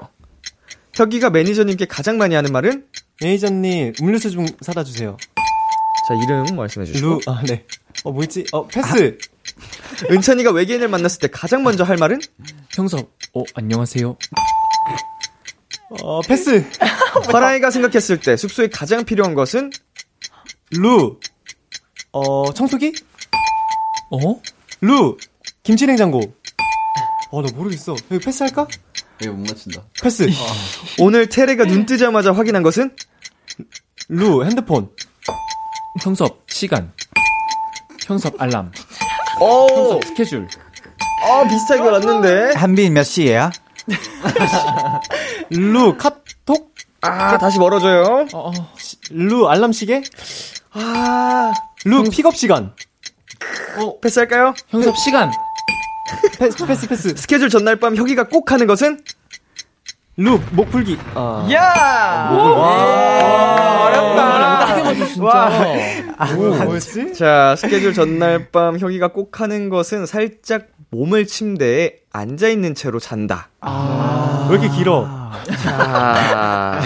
[0.94, 2.86] 혁기가 매니저님께 가장 많이 하는 말은?
[3.22, 5.18] 매니저님 음료수 좀 사다 주세요.
[6.08, 7.08] 자, 이름 말씀해 주시고.
[7.08, 7.66] 루, 아 네.
[8.06, 8.46] 어뭐 있지?
[8.54, 9.18] 어 패스.
[10.12, 12.20] 은찬이가 외계인을 만났을 때 가장 먼저 할 말은?
[12.74, 14.18] 형섭, 어 안녕하세요.
[16.02, 16.66] 어 패스.
[17.32, 19.72] 화랑이가 생각했을 때 숙소에 가장 필요한 것은?
[20.72, 21.20] 루.
[22.12, 22.94] 어 청소기?
[24.12, 24.42] 어?
[24.82, 25.18] 루.
[25.64, 26.22] 김치냉장고.
[27.32, 27.96] 어 나 모르겠어.
[28.12, 28.68] 여기 패스할까?
[29.22, 29.84] 이거 못 맞춘다.
[30.02, 30.28] 패스.
[31.00, 32.96] 오늘 테레가 눈 뜨자마자 확인한 것은?
[34.08, 34.90] 루 핸드폰.
[36.02, 36.92] 형섭 시간.
[38.08, 38.72] 형섭 알람.
[39.40, 40.00] 오!
[40.04, 40.48] 스케줄.
[41.24, 42.54] 어, 비슷하게 왔는데.
[42.56, 43.52] 한빈 몇 시에야?
[45.50, 46.74] 루 카톡.
[47.02, 48.28] 아, 다시 멀어져요.
[48.34, 48.52] 어, 어.
[49.12, 50.02] 루 알람 시계.
[50.74, 51.54] 아,
[51.86, 52.74] 루 픽업 시간.
[53.78, 54.54] 어, 패스할까요?
[54.70, 55.32] 형섭 시간.
[56.40, 57.16] 패스 패스 패스.
[57.16, 59.02] 스케줄 전날 밤 혁이가 꼭 하는 것은?
[60.18, 60.98] 루 목풀기.
[61.16, 61.48] 아.
[61.52, 62.30] 야!
[63.88, 64.49] 어렵다.
[65.20, 65.50] 와.
[66.66, 67.14] 뭐였지?
[67.14, 73.50] 자, 스케줄 전날 밤 혁이가 꼭 하는 것은 살짝 몸을 침대에 앉아 있는 채로 잔다.
[74.50, 75.08] 왜 이렇게 길어?
[75.64, 76.82] 자.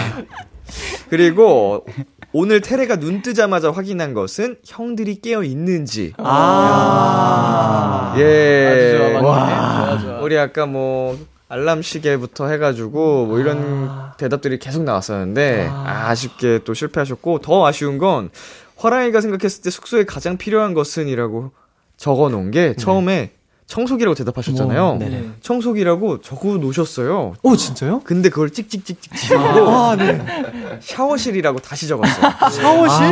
[1.08, 1.86] 그리고
[2.32, 6.12] 오늘 테레가 눈 뜨자마자 확인한 것은 형들이 깨어 있는지.
[6.18, 8.14] 아.
[8.18, 8.96] 예.
[9.20, 10.18] 좋아, 좋아.
[10.20, 11.16] 우리 아까 뭐
[11.54, 16.12] 알람 시계부터 해가지고 뭐 이런 대답들이 계속 나왔었는데 아.
[16.12, 18.30] 쉽게 또 실패하셨고 더 아쉬운 건
[18.76, 21.52] 화랑이가 생각했을 때 숙소에 가장 필요한 것은이라고
[21.96, 23.30] 적어놓은 게 처음에
[23.66, 24.96] 청소기라고 대답하셨잖아요.
[24.98, 25.30] 네.
[25.40, 27.34] 청소기라고 적어 놓으셨어요.
[27.42, 28.00] 오 진짜요?
[28.04, 30.78] 근데 그걸 찍찍찍찍 지우고 아 네.
[30.80, 32.32] 샤워실이라고 다시 적었어요.
[32.50, 33.06] 샤워실?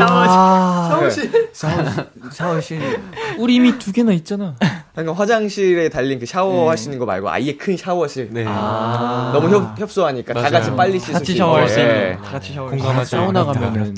[1.53, 2.11] 샤워실.
[2.32, 3.01] 샤워실.
[3.38, 4.57] 우리 이미 두 개나 있잖아.
[4.93, 8.28] 그러니까 화장실에 달린 그 샤워할 수 있는 거 말고 아예 큰 샤워실.
[8.30, 8.45] 네.
[8.45, 10.53] 너무 협, 협소하니까 다 맞아요.
[10.53, 11.74] 같이 빨리 씻을 같이 수 샤워할 있는.
[11.74, 11.84] 수 예.
[11.84, 12.16] 있는.
[12.22, 13.05] 다 같이 샤워할 수 있는.
[13.05, 13.95] 사우나 가면은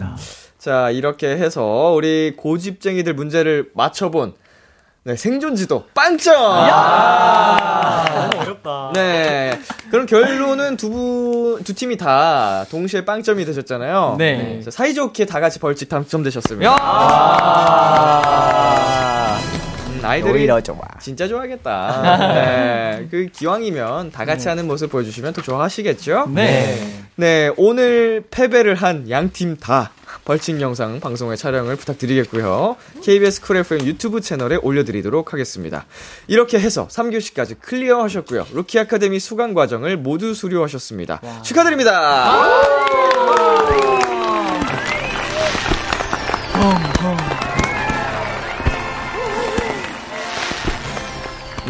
[0.59, 4.35] 자, 이렇게 해서 우리 고집쟁이들 문제를 맞춰본
[5.07, 6.35] 네, 생존지도 빵점!
[8.41, 8.93] 어렵다.
[8.95, 9.59] 네.
[9.91, 14.15] 그럼 결론은 두 분, 두 팀이 다 동시에 빵점이 되셨잖아요.
[14.19, 14.63] 네.
[14.65, 16.71] 자, 사이좋게 다 같이 벌칙 당첨되셨습니다.
[16.71, 16.81] 야!
[20.05, 20.79] 음, 아이들이 오히려 좋아.
[21.01, 22.19] 진짜 좋아하겠다.
[22.35, 23.09] 네.
[23.11, 26.27] 그 기왕이면 다 같이 하는 모습 보여주시면 더 좋아하시겠죠?
[26.35, 26.87] 네.
[27.17, 29.91] 네, 오늘 패배를 한 양 팀 다
[30.25, 32.77] 벌칙 영상 방송에 촬영을 부탁드리겠고요.
[33.03, 35.85] KBS Cool FM 유튜브 채널에 올려드리도록 하겠습니다.
[36.29, 38.47] 이렇게 해서 3교시까지 클리어 하셨고요.
[38.53, 41.21] 루키 아카데미 수강 과정을 모두 수료하셨습니다.
[41.43, 42.41] 축하드립니다!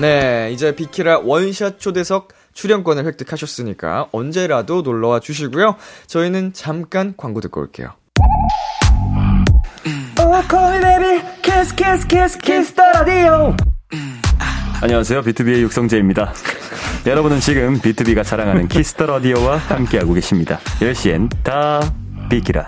[0.01, 5.77] 네, 이제 비키라 원샷 초대석 출연권을 획득하셨으니까 언제라도 놀러와 주시고요.
[6.07, 7.91] 저희는 잠깐 광고 듣고 올게요.
[14.83, 15.23] 안녕하세요.
[15.23, 16.33] 비투비의 육성재입니다.
[17.07, 20.59] 여러분은 지금 비투비가 자랑하는 키스 더 라디오와 함께하고 계십니다.
[20.81, 21.81] 10시엔 다
[22.29, 22.67] 비키라.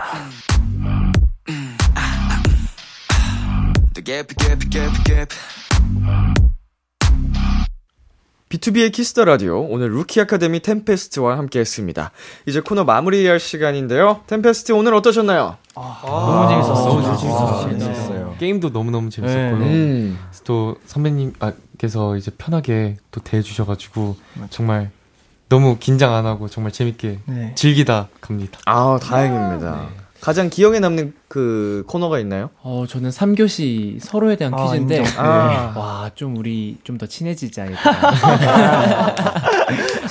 [8.48, 12.12] 비투비의 키스 더 라디오 오늘 루키 아카데미 템페스트와 함께했습니다.
[12.46, 14.22] 이제 코너 마무리할 시간인데요.
[14.28, 15.56] 템페스트 오늘 어떠셨나요?
[15.74, 16.84] 너무 재밌었어.
[16.84, 18.36] 너무 재밌었어요.
[18.38, 19.58] 게임도 너무 너무 재밌었고요.
[19.58, 24.16] 네, 음, 또 선배님께서 이제 편하게 또 대해주셔가지고
[24.50, 24.90] 정말
[25.48, 27.52] 너무 긴장 안 하고 정말 재밌게 네.
[27.56, 28.60] 즐기다 갑니다.
[28.64, 30.05] 아 다행입니다.
[30.26, 32.50] 가장 기억에 남는 그 코너가 있나요?
[32.64, 35.04] 어, 저는 3교시 서로에 대한 아, 퀴즈인데.
[35.18, 35.72] 아.
[35.76, 37.66] 와, 좀 우리 좀 더 친해지자.
[37.66, 37.74] 이거.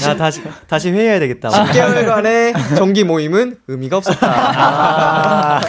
[0.08, 1.50] 야, 다시, 다시 회의해야 되겠다.
[1.50, 5.60] 10개월간의 정기 모임은 의미가 없었다.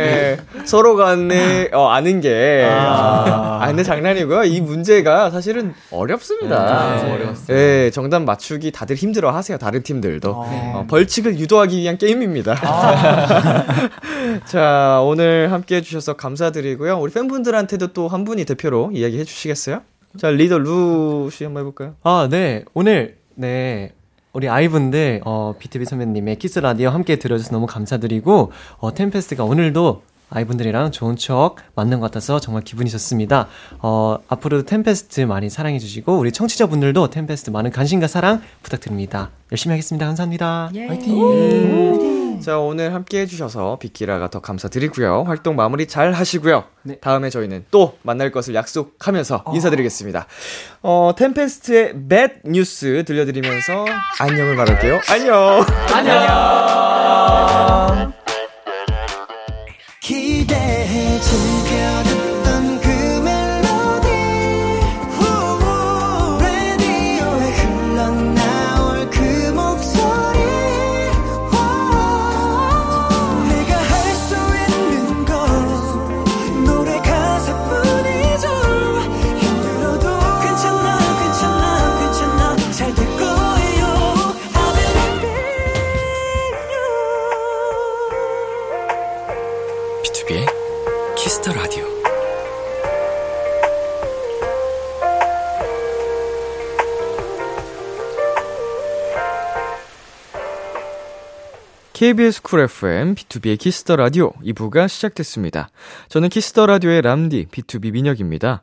[0.00, 2.66] 예, 서로 간에 어, 아는 게.
[2.70, 4.44] 아, 아, 근데 장난이고요.
[4.44, 6.96] 이 문제가 사실은 어렵습니다.
[7.02, 7.56] 네, 어려웠어요.
[7.56, 9.58] 예, 정답 맞추기 다들 힘들어 하세요.
[9.58, 10.30] 다른 팀들도.
[10.36, 12.54] 어, 벌칙을 유도하기 위한 게임입니다.
[14.46, 16.98] 자, 오늘 함께 해주셔서 감사드리고요.
[16.98, 19.82] 우리 팬분들한테도 또 한 분이 대표로 이야기해 주시겠어요?
[20.18, 21.94] 자, 리더 루 씨 한번 해볼까요?
[22.02, 22.64] 아, 네.
[22.74, 23.92] 오늘, 네.
[24.32, 30.02] 우리 아이분들, 어, 비투비 선배님의 키스 더 라디오 함께 들어줘서 너무 감사드리고, 어, 템페스트가 오늘도
[30.30, 33.48] 아이분들이랑 좋은 추억 만든 것 같아서 정말 기분이 좋습니다.
[33.80, 39.30] 어, 앞으로도 템페스트 많이 사랑해주시고, 우리 청취자분들도 템페스트 많은 관심과 사랑 부탁드립니다.
[39.50, 40.06] 열심히 하겠습니다.
[40.06, 40.70] 감사합니다.
[40.88, 42.29] 화이팅!
[42.42, 45.24] 자, 오늘 함께 해주셔서 비키라가 더 감사드리고요.
[45.24, 46.64] 활동 마무리 잘 하시고요.
[47.00, 50.26] 다음에 저희는 또 만날 것을 약속하면서 인사드리겠습니다.
[50.82, 53.84] 어, 템페스트의 맷 뉴스 들려드리면서
[54.20, 55.00] 안녕을 말할게요.
[55.10, 55.64] 안녕!
[55.92, 57.49] 안녕.
[102.00, 105.68] KBS Cool FM, 비투비의 키스 더 라디오 2부가 시작됐습니다.
[106.08, 108.62] 저는 키스 더 라디오의 람디, 비투비 민혁입니다.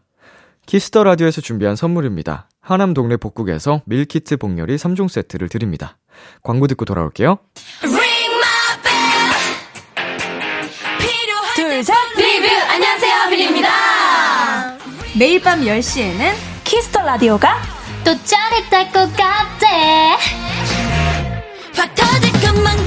[0.65, 2.49] 키스 더 라디오에서 준비한 선물입니다.
[2.61, 5.99] 하남 동네 복국에서 밀키트 복요리 3종 세트를 드립니다.
[6.41, 7.38] 광고 듣고 돌아올게요.
[11.55, 13.69] 둘 셋 리뷰 안녕하세요 비리입니다
[15.15, 16.33] 매일 밤 10시에는
[16.63, 17.61] 키스 더 라디오가
[18.03, 19.67] 또 짜릿할 것 같아
[21.75, 22.86] 확 터질 것만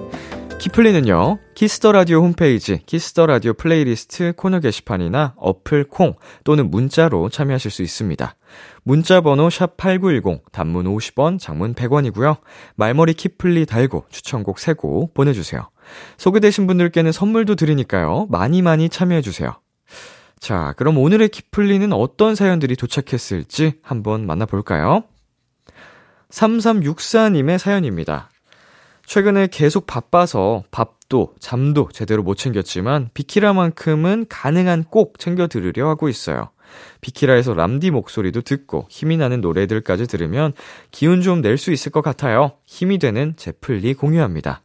[0.61, 7.29] 키플리는요, 키스 더 라디오 홈페이지, 키스 더 라디오 플레이리스트 코너 게시판이나 어플 콩 또는 문자로
[7.29, 8.35] 참여하실 수 있습니다.
[8.83, 12.37] 문자 번호 샵8910, 단문 50원, 장문 100원이고요.
[12.75, 15.67] 말머리 키플리 달고 추천곡 3곡 보내주세요.
[16.17, 18.27] 소개되신 분들께는 선물도 드리니까요.
[18.29, 19.59] 많이 많이 참여해주세요.
[20.39, 25.05] 자, 그럼 오늘의 키플리는 어떤 사연들이 도착했을지 한번 만나볼까요?
[26.29, 28.30] 3364님의 사연입니다.
[29.11, 36.51] 최근에 계속 바빠서 밥도 잠도 제대로 못 챙겼지만 비키라만큼은 가능한 꼭 챙겨 들으려 하고 있어요.
[37.01, 40.53] 비키라에서 람디 목소리도 듣고 힘이 나는 노래들까지 들으면
[40.91, 42.53] 기운 좀 낼 수 있을 것 같아요.
[42.63, 44.61] 힘이 되는 제플리 공유합니다.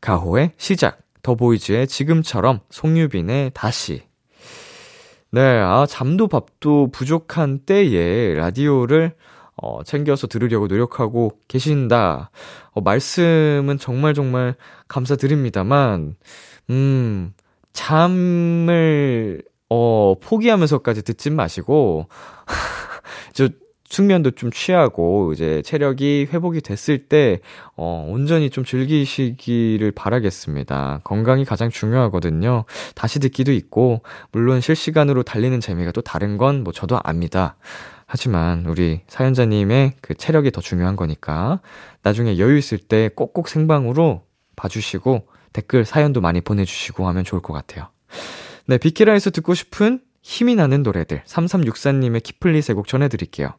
[0.00, 4.02] 가호의 시작, 더보이즈의 지금처럼, 송유빈의 다시.
[5.32, 9.14] 네, 아, 잠도 밥도 부족한 때에 라디오를
[9.62, 12.30] 어, 챙겨서 들으려고 노력하고 계신다.
[12.72, 14.54] 어, 말씀은 정말 정말
[14.88, 16.16] 감사드립니다만,
[16.70, 17.32] 음,
[17.72, 22.08] 잠을, 어, 포기하면서까지 듣진 마시고,
[23.32, 23.48] 저,
[23.90, 27.40] 숙면도 좀 취하고, 이제 체력이 회복이 됐을 때,
[27.74, 31.00] 어, 온전히 좀 즐기시기를 바라겠습니다.
[31.04, 32.64] 건강이 가장 중요하거든요.
[32.94, 37.56] 다시 듣기도 있고, 물론 실시간으로 달리는 재미가 또 다른 건 뭐 저도 압니다.
[38.10, 41.60] 하지만 우리 사연자님의 그 체력이 더 중요한 거니까
[42.02, 44.24] 나중에 여유 있을 때 꼭꼭 생방으로
[44.56, 47.88] 봐주시고 댓글 사연도 많이 보내주시고 하면 좋을 것 같아요.
[48.66, 53.50] 네, 비키라에서 듣고 싶은 힘이 나는 노래들 3364님의 키플리 세곡 전해드릴게요.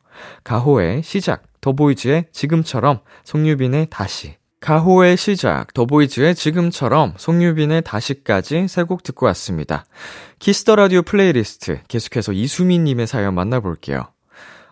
[0.43, 9.27] 가호의 시작, 더보이즈의 지금처럼, 송유빈의 다시, 가호의 시작, 더보이즈의 지금처럼, 송유빈의 다시까지 세 곡 듣고
[9.27, 9.85] 왔습니다.
[10.39, 14.07] 키스 더 라디오 플레이리스트 계속해서 이수민님의 사연 만나볼게요.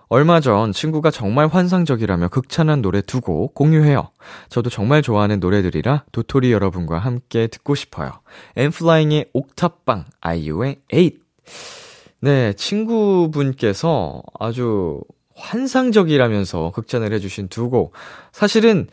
[0.10, 4.10] 얼마 전 친구가 정말 환상적이라며 극찬한 노래 두 곡 공유해요.
[4.50, 8.12] 저도 정말 좋아하는 노래들이라 도토리 여러분과 함께 듣고 싶어요.
[8.56, 11.22] 엔플라잉의 옥탑방, 아이유의 에잇.
[12.22, 15.02] 네, 친구분께서 아주
[15.36, 17.94] 환상적이라면서 극찬을 해주신 두 곡.
[18.32, 18.88] 사실은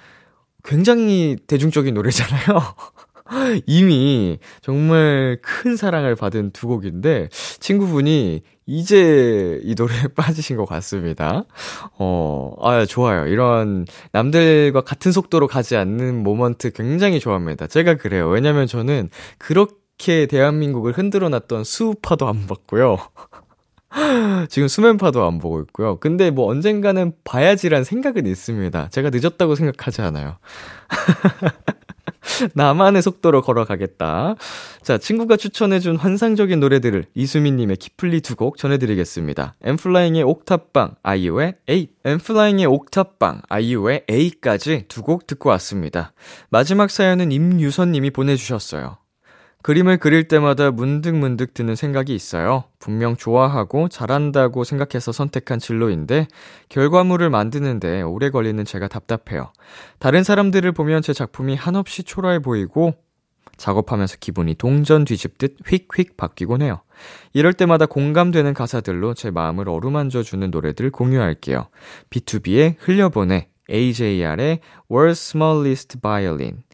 [0.65, 2.45] 굉장히 대중적인 노래잖아요.
[3.67, 7.29] 이미 정말 큰 사랑을 받은 두 곡인데
[7.61, 11.45] 친구분이 이제 이 노래에 빠지신 것 같습니다.
[11.99, 13.27] 어, 아, 좋아요.
[13.27, 17.67] 이런 남들과 같은 속도로 가지 않는 모먼트 굉장히 좋아합니다.
[17.67, 18.29] 제가 그래요.
[18.29, 22.99] 왜냐면 저는 그렇게 대한민국을 흔들어 놨던 수우파도 안 봤고요.
[24.49, 25.99] 지금 수면파도 안 보고 있고요.
[26.01, 28.89] 근데 뭐 언젠가는 봐야지란 생각은 있습니다.
[28.91, 30.39] 제가 늦었다고 생각하지 않아요.
[32.55, 34.35] 나만의 속도로 걸어가겠다.
[34.83, 39.55] 자, 친구가 추천해준 환상적인 노래들을 이수민님의 키플리 두 곡 전해드리겠습니다.
[39.63, 41.89] 엠플라잉의 옥탑방, 아이유의 A.
[42.05, 46.13] 엠플라잉의 옥탑방, 아이유의 A까지 두 곡 듣고 왔습니다.
[46.51, 48.99] 마지막 사연은 임유선님이 보내주셨어요.
[49.65, 52.65] 그림을 그릴 때마다 문득문득 드는 생각이 있어요.
[52.79, 56.29] 분명 좋아하고 잘한다고 생각해서 선택한 진로인데
[56.69, 59.53] 결과물을 만드는데 오래 걸리는 제가 답답해요.
[59.99, 62.93] 다른 사람들을 보면 제 작품이 한없이 초라해 보이고
[63.57, 66.83] 작업하면서 기분이 동전 뒤집듯 휙휙 바뀌곤 해요.
[67.33, 71.69] 이럴 때마다 공감되는 가사들로 제 마음을 어루만져 주는 노래들 공유할게요.
[72.11, 74.61] B2B의 흘려보내, AJR의
[74.91, 76.65] World's Smallest Violin,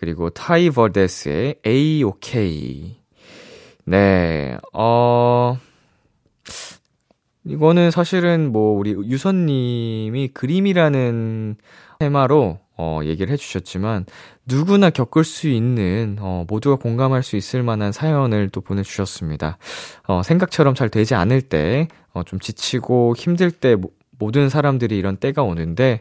[0.00, 2.96] 그리고 타이 버데스의 A-OK.
[3.84, 5.58] 네, 어,
[7.44, 11.56] 이거는 사실은 뭐, 우리 유선님이 그림이라는
[11.98, 14.06] 테마로, 어, 얘기를 해주셨지만,
[14.46, 19.58] 누구나 겪을 수 있는, 어, 모두가 공감할 수 있을 만한 사연을 또 보내주셨습니다.
[20.06, 23.76] 어, 생각처럼 잘 되지 않을 때, 어, 좀 지치고 힘들 때,
[24.18, 26.00] 모든 사람들이 이런 때가 오는데,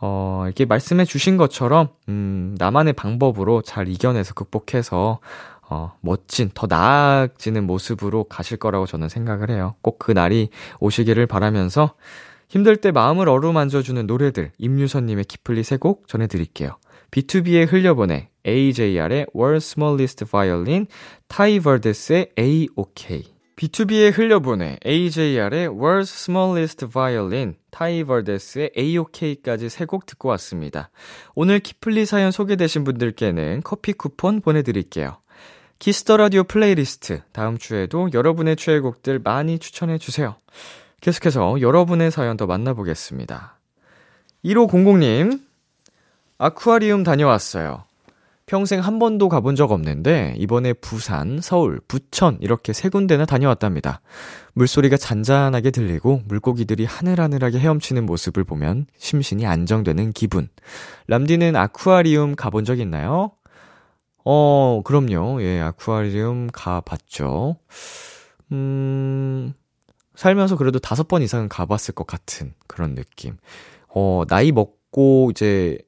[0.00, 5.20] 어, 이렇게 말씀해 주신 것처럼, 음, 나만의 방법으로 잘 이겨내서 극복해서,
[5.68, 9.74] 어, 멋진, 더 나아지는 모습으로 가실 거라고 저는 생각을 해요.
[9.82, 11.94] 꼭 그 날이 오시기를 바라면서,
[12.48, 16.76] 힘들 때 마음을 어루만져주는 노래들, 임유선님의 키플리 세 곡 전해드릴게요.
[17.10, 20.86] B2B의 흘려보내, AJR의 World's Smallest Violin,
[21.28, 23.24] 타이 버데스의 A-OK.
[23.56, 30.90] B2B의 흘려보내, AJR의 World's Smallest Violin, 타이 버데스의 A-OK까지 세 곡 듣고 왔습니다.
[31.34, 35.18] 오늘 키플리 사연 소개되신 분들께는 커피 쿠폰 보내드릴게요.
[35.78, 40.36] 키스 더 라디오 플레이리스트, 다음 주에도 여러분의 최애곡들 많이 추천해 주세요.
[41.02, 43.58] 계속해서 여러분의 사연 더 만나보겠습니다.
[44.44, 45.40] 1500님,
[46.38, 47.84] 아쿠아리움 다녀왔어요.
[48.46, 54.00] 평생 한 번도 가본 적 없는데 이번에 부산, 서울, 부천 이렇게 세 군데나 다녀왔답니다.
[54.54, 60.48] 물소리가 잔잔하게 들리고 물고기들이 하늘하늘하게 헤엄치는 모습을 보면 심신이 안정되는 기분.
[61.08, 63.32] 람디는 아쿠아리움 가본 적 있나요?
[64.24, 65.42] 어, 그럼요.
[65.42, 67.56] 예, 아쿠아리움 가봤죠.
[68.52, 69.54] 음,
[70.14, 73.38] 살면서 그래도 다섯 번 이상은 가봤을 것 같은 그런 느낌.
[73.88, 75.78] 어, 나이 먹고 이제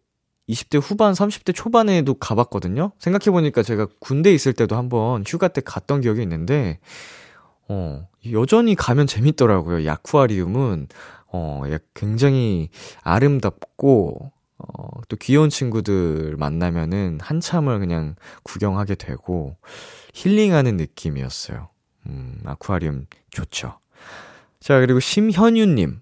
[0.48, 2.92] 20대 후반, 30대 초반에도 가봤거든요?
[2.98, 6.80] 생각해보니까 제가 군대 있을 때도 한번 휴가 때 갔던 기억이 있는데,
[7.68, 9.84] 어, 여전히 가면 재밌더라고요.
[9.84, 10.88] 야쿠아리움은,
[11.32, 11.62] 어,
[11.94, 12.70] 굉장히
[13.02, 19.56] 아름답고, 어, 또 귀여운 친구들 만나면은 한참을 그냥 구경하게 되고,
[20.14, 21.68] 힐링하는 느낌이었어요.
[22.06, 23.78] 음, 아쿠아리움 좋죠.
[24.60, 26.00] 자, 그리고 심현유님.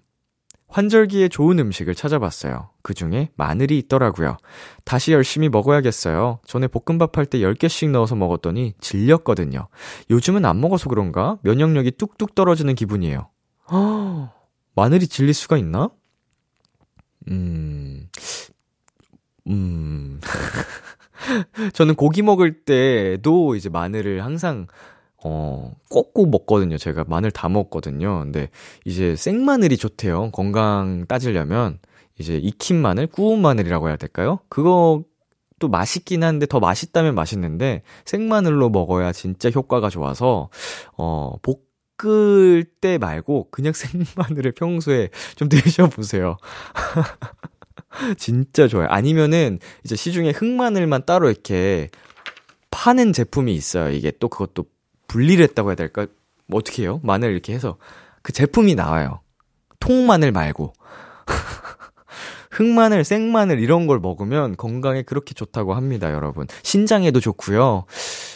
[0.69, 2.69] 환절기에 좋은 음식을 찾아봤어요.
[2.81, 4.37] 그 중에 마늘이 있더라고요.
[4.83, 6.39] 다시 열심히 먹어야겠어요.
[6.45, 9.67] 전에 볶음밥 할 때 10개씩 넣어서 먹었더니 질렸거든요.
[10.09, 11.37] 요즘은 안 먹어서 그런가?
[11.43, 13.29] 면역력이 뚝뚝 떨어지는 기분이에요.
[13.71, 14.31] 허,
[14.75, 15.89] 마늘이 질릴 수가 있나?
[17.29, 18.09] 음,
[19.47, 20.19] 음.
[21.73, 24.67] 저는 고기 먹을 때도 이제 마늘을 항상
[25.23, 26.77] 어, 꼭꼭 먹거든요.
[26.77, 28.19] 제가 마늘 다 먹거든요.
[28.19, 28.49] 근데
[28.85, 30.31] 이제 생마늘이 좋대요.
[30.31, 31.79] 건강 따지려면
[32.19, 34.39] 이제 익힌 마늘, 구운 마늘이라고 해야 될까요?
[34.49, 35.03] 그거
[35.59, 40.49] 또 맛있긴 한데 더 맛있다면 맛있는데 생마늘로 먹어야 진짜 효과가 좋아서
[40.97, 41.35] 어,
[41.97, 46.37] 볶을 때 말고 그냥 생마늘을 평소에 좀 드셔 보세요.
[48.17, 48.87] 진짜 좋아요.
[48.89, 51.89] 아니면은 이제 시중에 흑마늘만 따로 이렇게
[52.69, 53.89] 파는 제품이 있어요.
[53.89, 54.65] 이게 또 그것도
[55.07, 56.07] 분리를 했다고 해야 될까?
[56.47, 56.99] 뭐 어떻게 해요?
[57.03, 57.77] 마늘 이렇게 해서
[58.21, 59.21] 그 제품이 나와요.
[59.79, 60.73] 통마늘 말고.
[62.51, 66.47] 흑마늘, 생마늘 이런 걸 먹으면 건강에 그렇게 좋다고 합니다, 여러분.
[66.63, 67.85] 신장에도 좋고요.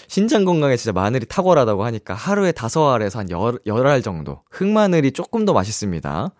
[0.08, 4.44] 신장 건강에 진짜 마늘이 탁월하다고 하니까 하루에 다섯 알에서 한 열, 열알 정도.
[4.52, 6.32] 흑마늘이 조금 더 맛있습니다.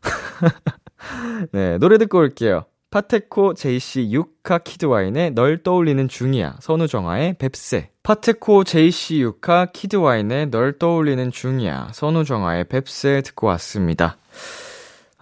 [1.52, 2.64] 네, 노래 듣고 올게요.
[2.90, 6.56] 파테코 JC 유카 키드와인의 널 떠올리는 중이야.
[6.60, 7.90] 선우정아의 뱁새.
[8.02, 11.90] 파테코 JC 유카 키드와인의 널 떠올리는 중이야.
[11.92, 14.16] 선우정아의 뱁새 듣고 왔습니다.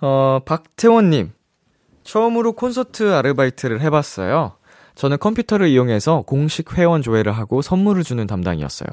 [0.01, 1.33] 어, 박태원님.
[2.05, 4.53] 처음으로 콘서트 아르바이트를 해봤어요.
[4.97, 8.89] 저는 컴퓨터를 이용해서 공식 회원 조회를 하고 선물을 주는 담당이었어요.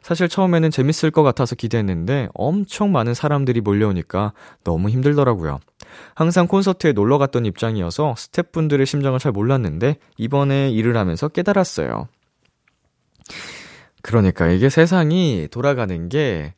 [0.00, 4.32] 사실 처음에는 재밌을 것 같아서 기대했는데 엄청 많은 사람들이 몰려오니까
[4.64, 5.58] 너무 힘들더라고요.
[6.14, 12.08] 항상 콘서트에 놀러 갔던 입장이어서 스태프분들의 심정을 잘 몰랐는데 이번에 일을 하면서 깨달았어요.
[14.02, 16.54] 그러니까 이게 세상이 돌아가는 게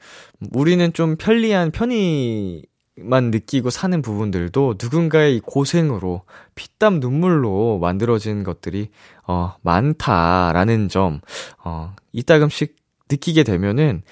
[0.53, 2.63] 우리는 좀 편리한 편의
[2.97, 6.23] 만 느끼고 사는 부분들도 누군가의 고생으로
[6.55, 8.91] 피땀 눈물로 만들어진 것들이
[9.27, 11.21] 어 많다라는 점
[11.65, 12.77] 어 이따금씩
[13.11, 14.03] 느끼게 되면은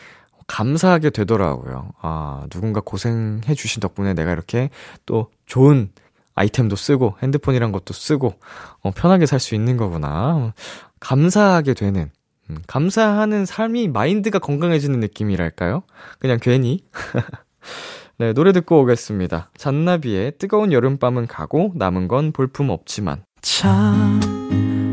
[0.46, 1.92] 감사하게 되더라고요.
[2.02, 4.70] 아, 누군가 고생해 주신 덕분에 내가 이렇게
[5.06, 5.90] 또 좋은
[6.34, 8.34] 아이템도 쓰고 핸드폰이란 것도 쓰고
[8.82, 10.52] 어 편하게 살 수 있는 거구나.
[11.00, 12.10] 감사하게 되는
[12.50, 15.82] 음, 감사하는 삶이 마인드가 건강해지는 느낌이랄까요?
[16.18, 16.84] 그냥 괜히
[18.20, 19.50] 네, 노래 듣고 오겠습니다.
[19.56, 23.24] 잔나비의 뜨거운 여름밤은 가고 남은 건 볼품 없지만.
[23.40, 24.20] 참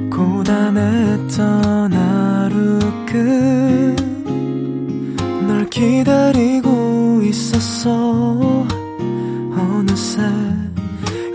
[0.10, 2.80] 고단했던 하루
[5.46, 8.66] 끝널 기다리고 있었어
[9.58, 10.22] 어느새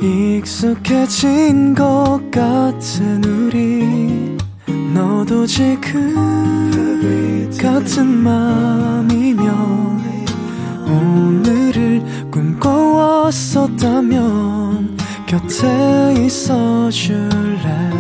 [0.00, 4.34] 익숙해진 것 같은 우리
[4.94, 6.14] 너도 지금
[7.60, 9.92] 같은 맘이면
[10.88, 11.71] 오늘을
[12.32, 17.90] 꿈꿔왔었다면 곁에 있어 줄래?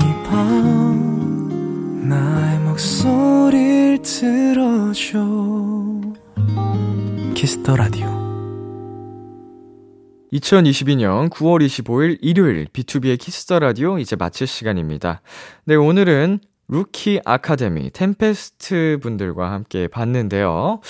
[0.00, 5.18] 이 밤 나의 목소리를 들어줘.
[7.34, 8.06] 키스 더 라디오.
[10.32, 15.22] 2022년 9월 25일 일요일 BTOB의 키스 더 라디오 이제 마칠 시간입니다.
[15.64, 20.80] 네, 오늘은 루키 아카데미 템페스트 분들과 함께 봤는데요.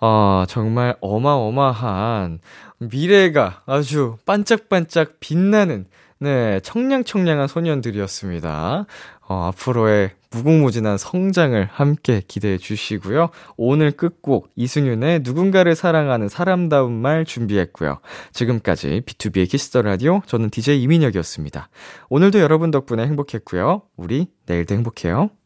[0.00, 2.40] 어, 정말 어마어마한
[2.78, 5.86] 미래가 아주 반짝반짝 빛나는
[6.18, 8.84] 네, 청량청량한 소년들이었습니다.
[9.30, 13.30] 어, 앞으로의 무궁무진한 성장을 함께 기대해 주시고요.
[13.56, 18.00] 오늘 끝곡 이승윤의 누군가를 사랑하는 사람다운 말 준비했고요.
[18.32, 21.68] 지금까지 BTOB의 키스 더 라디오 저는 DJ 이민혁이었습니다.
[22.08, 23.82] 오늘도 여러분 덕분에 행복했고요.
[23.96, 25.30] 우리 내일도 행복해요.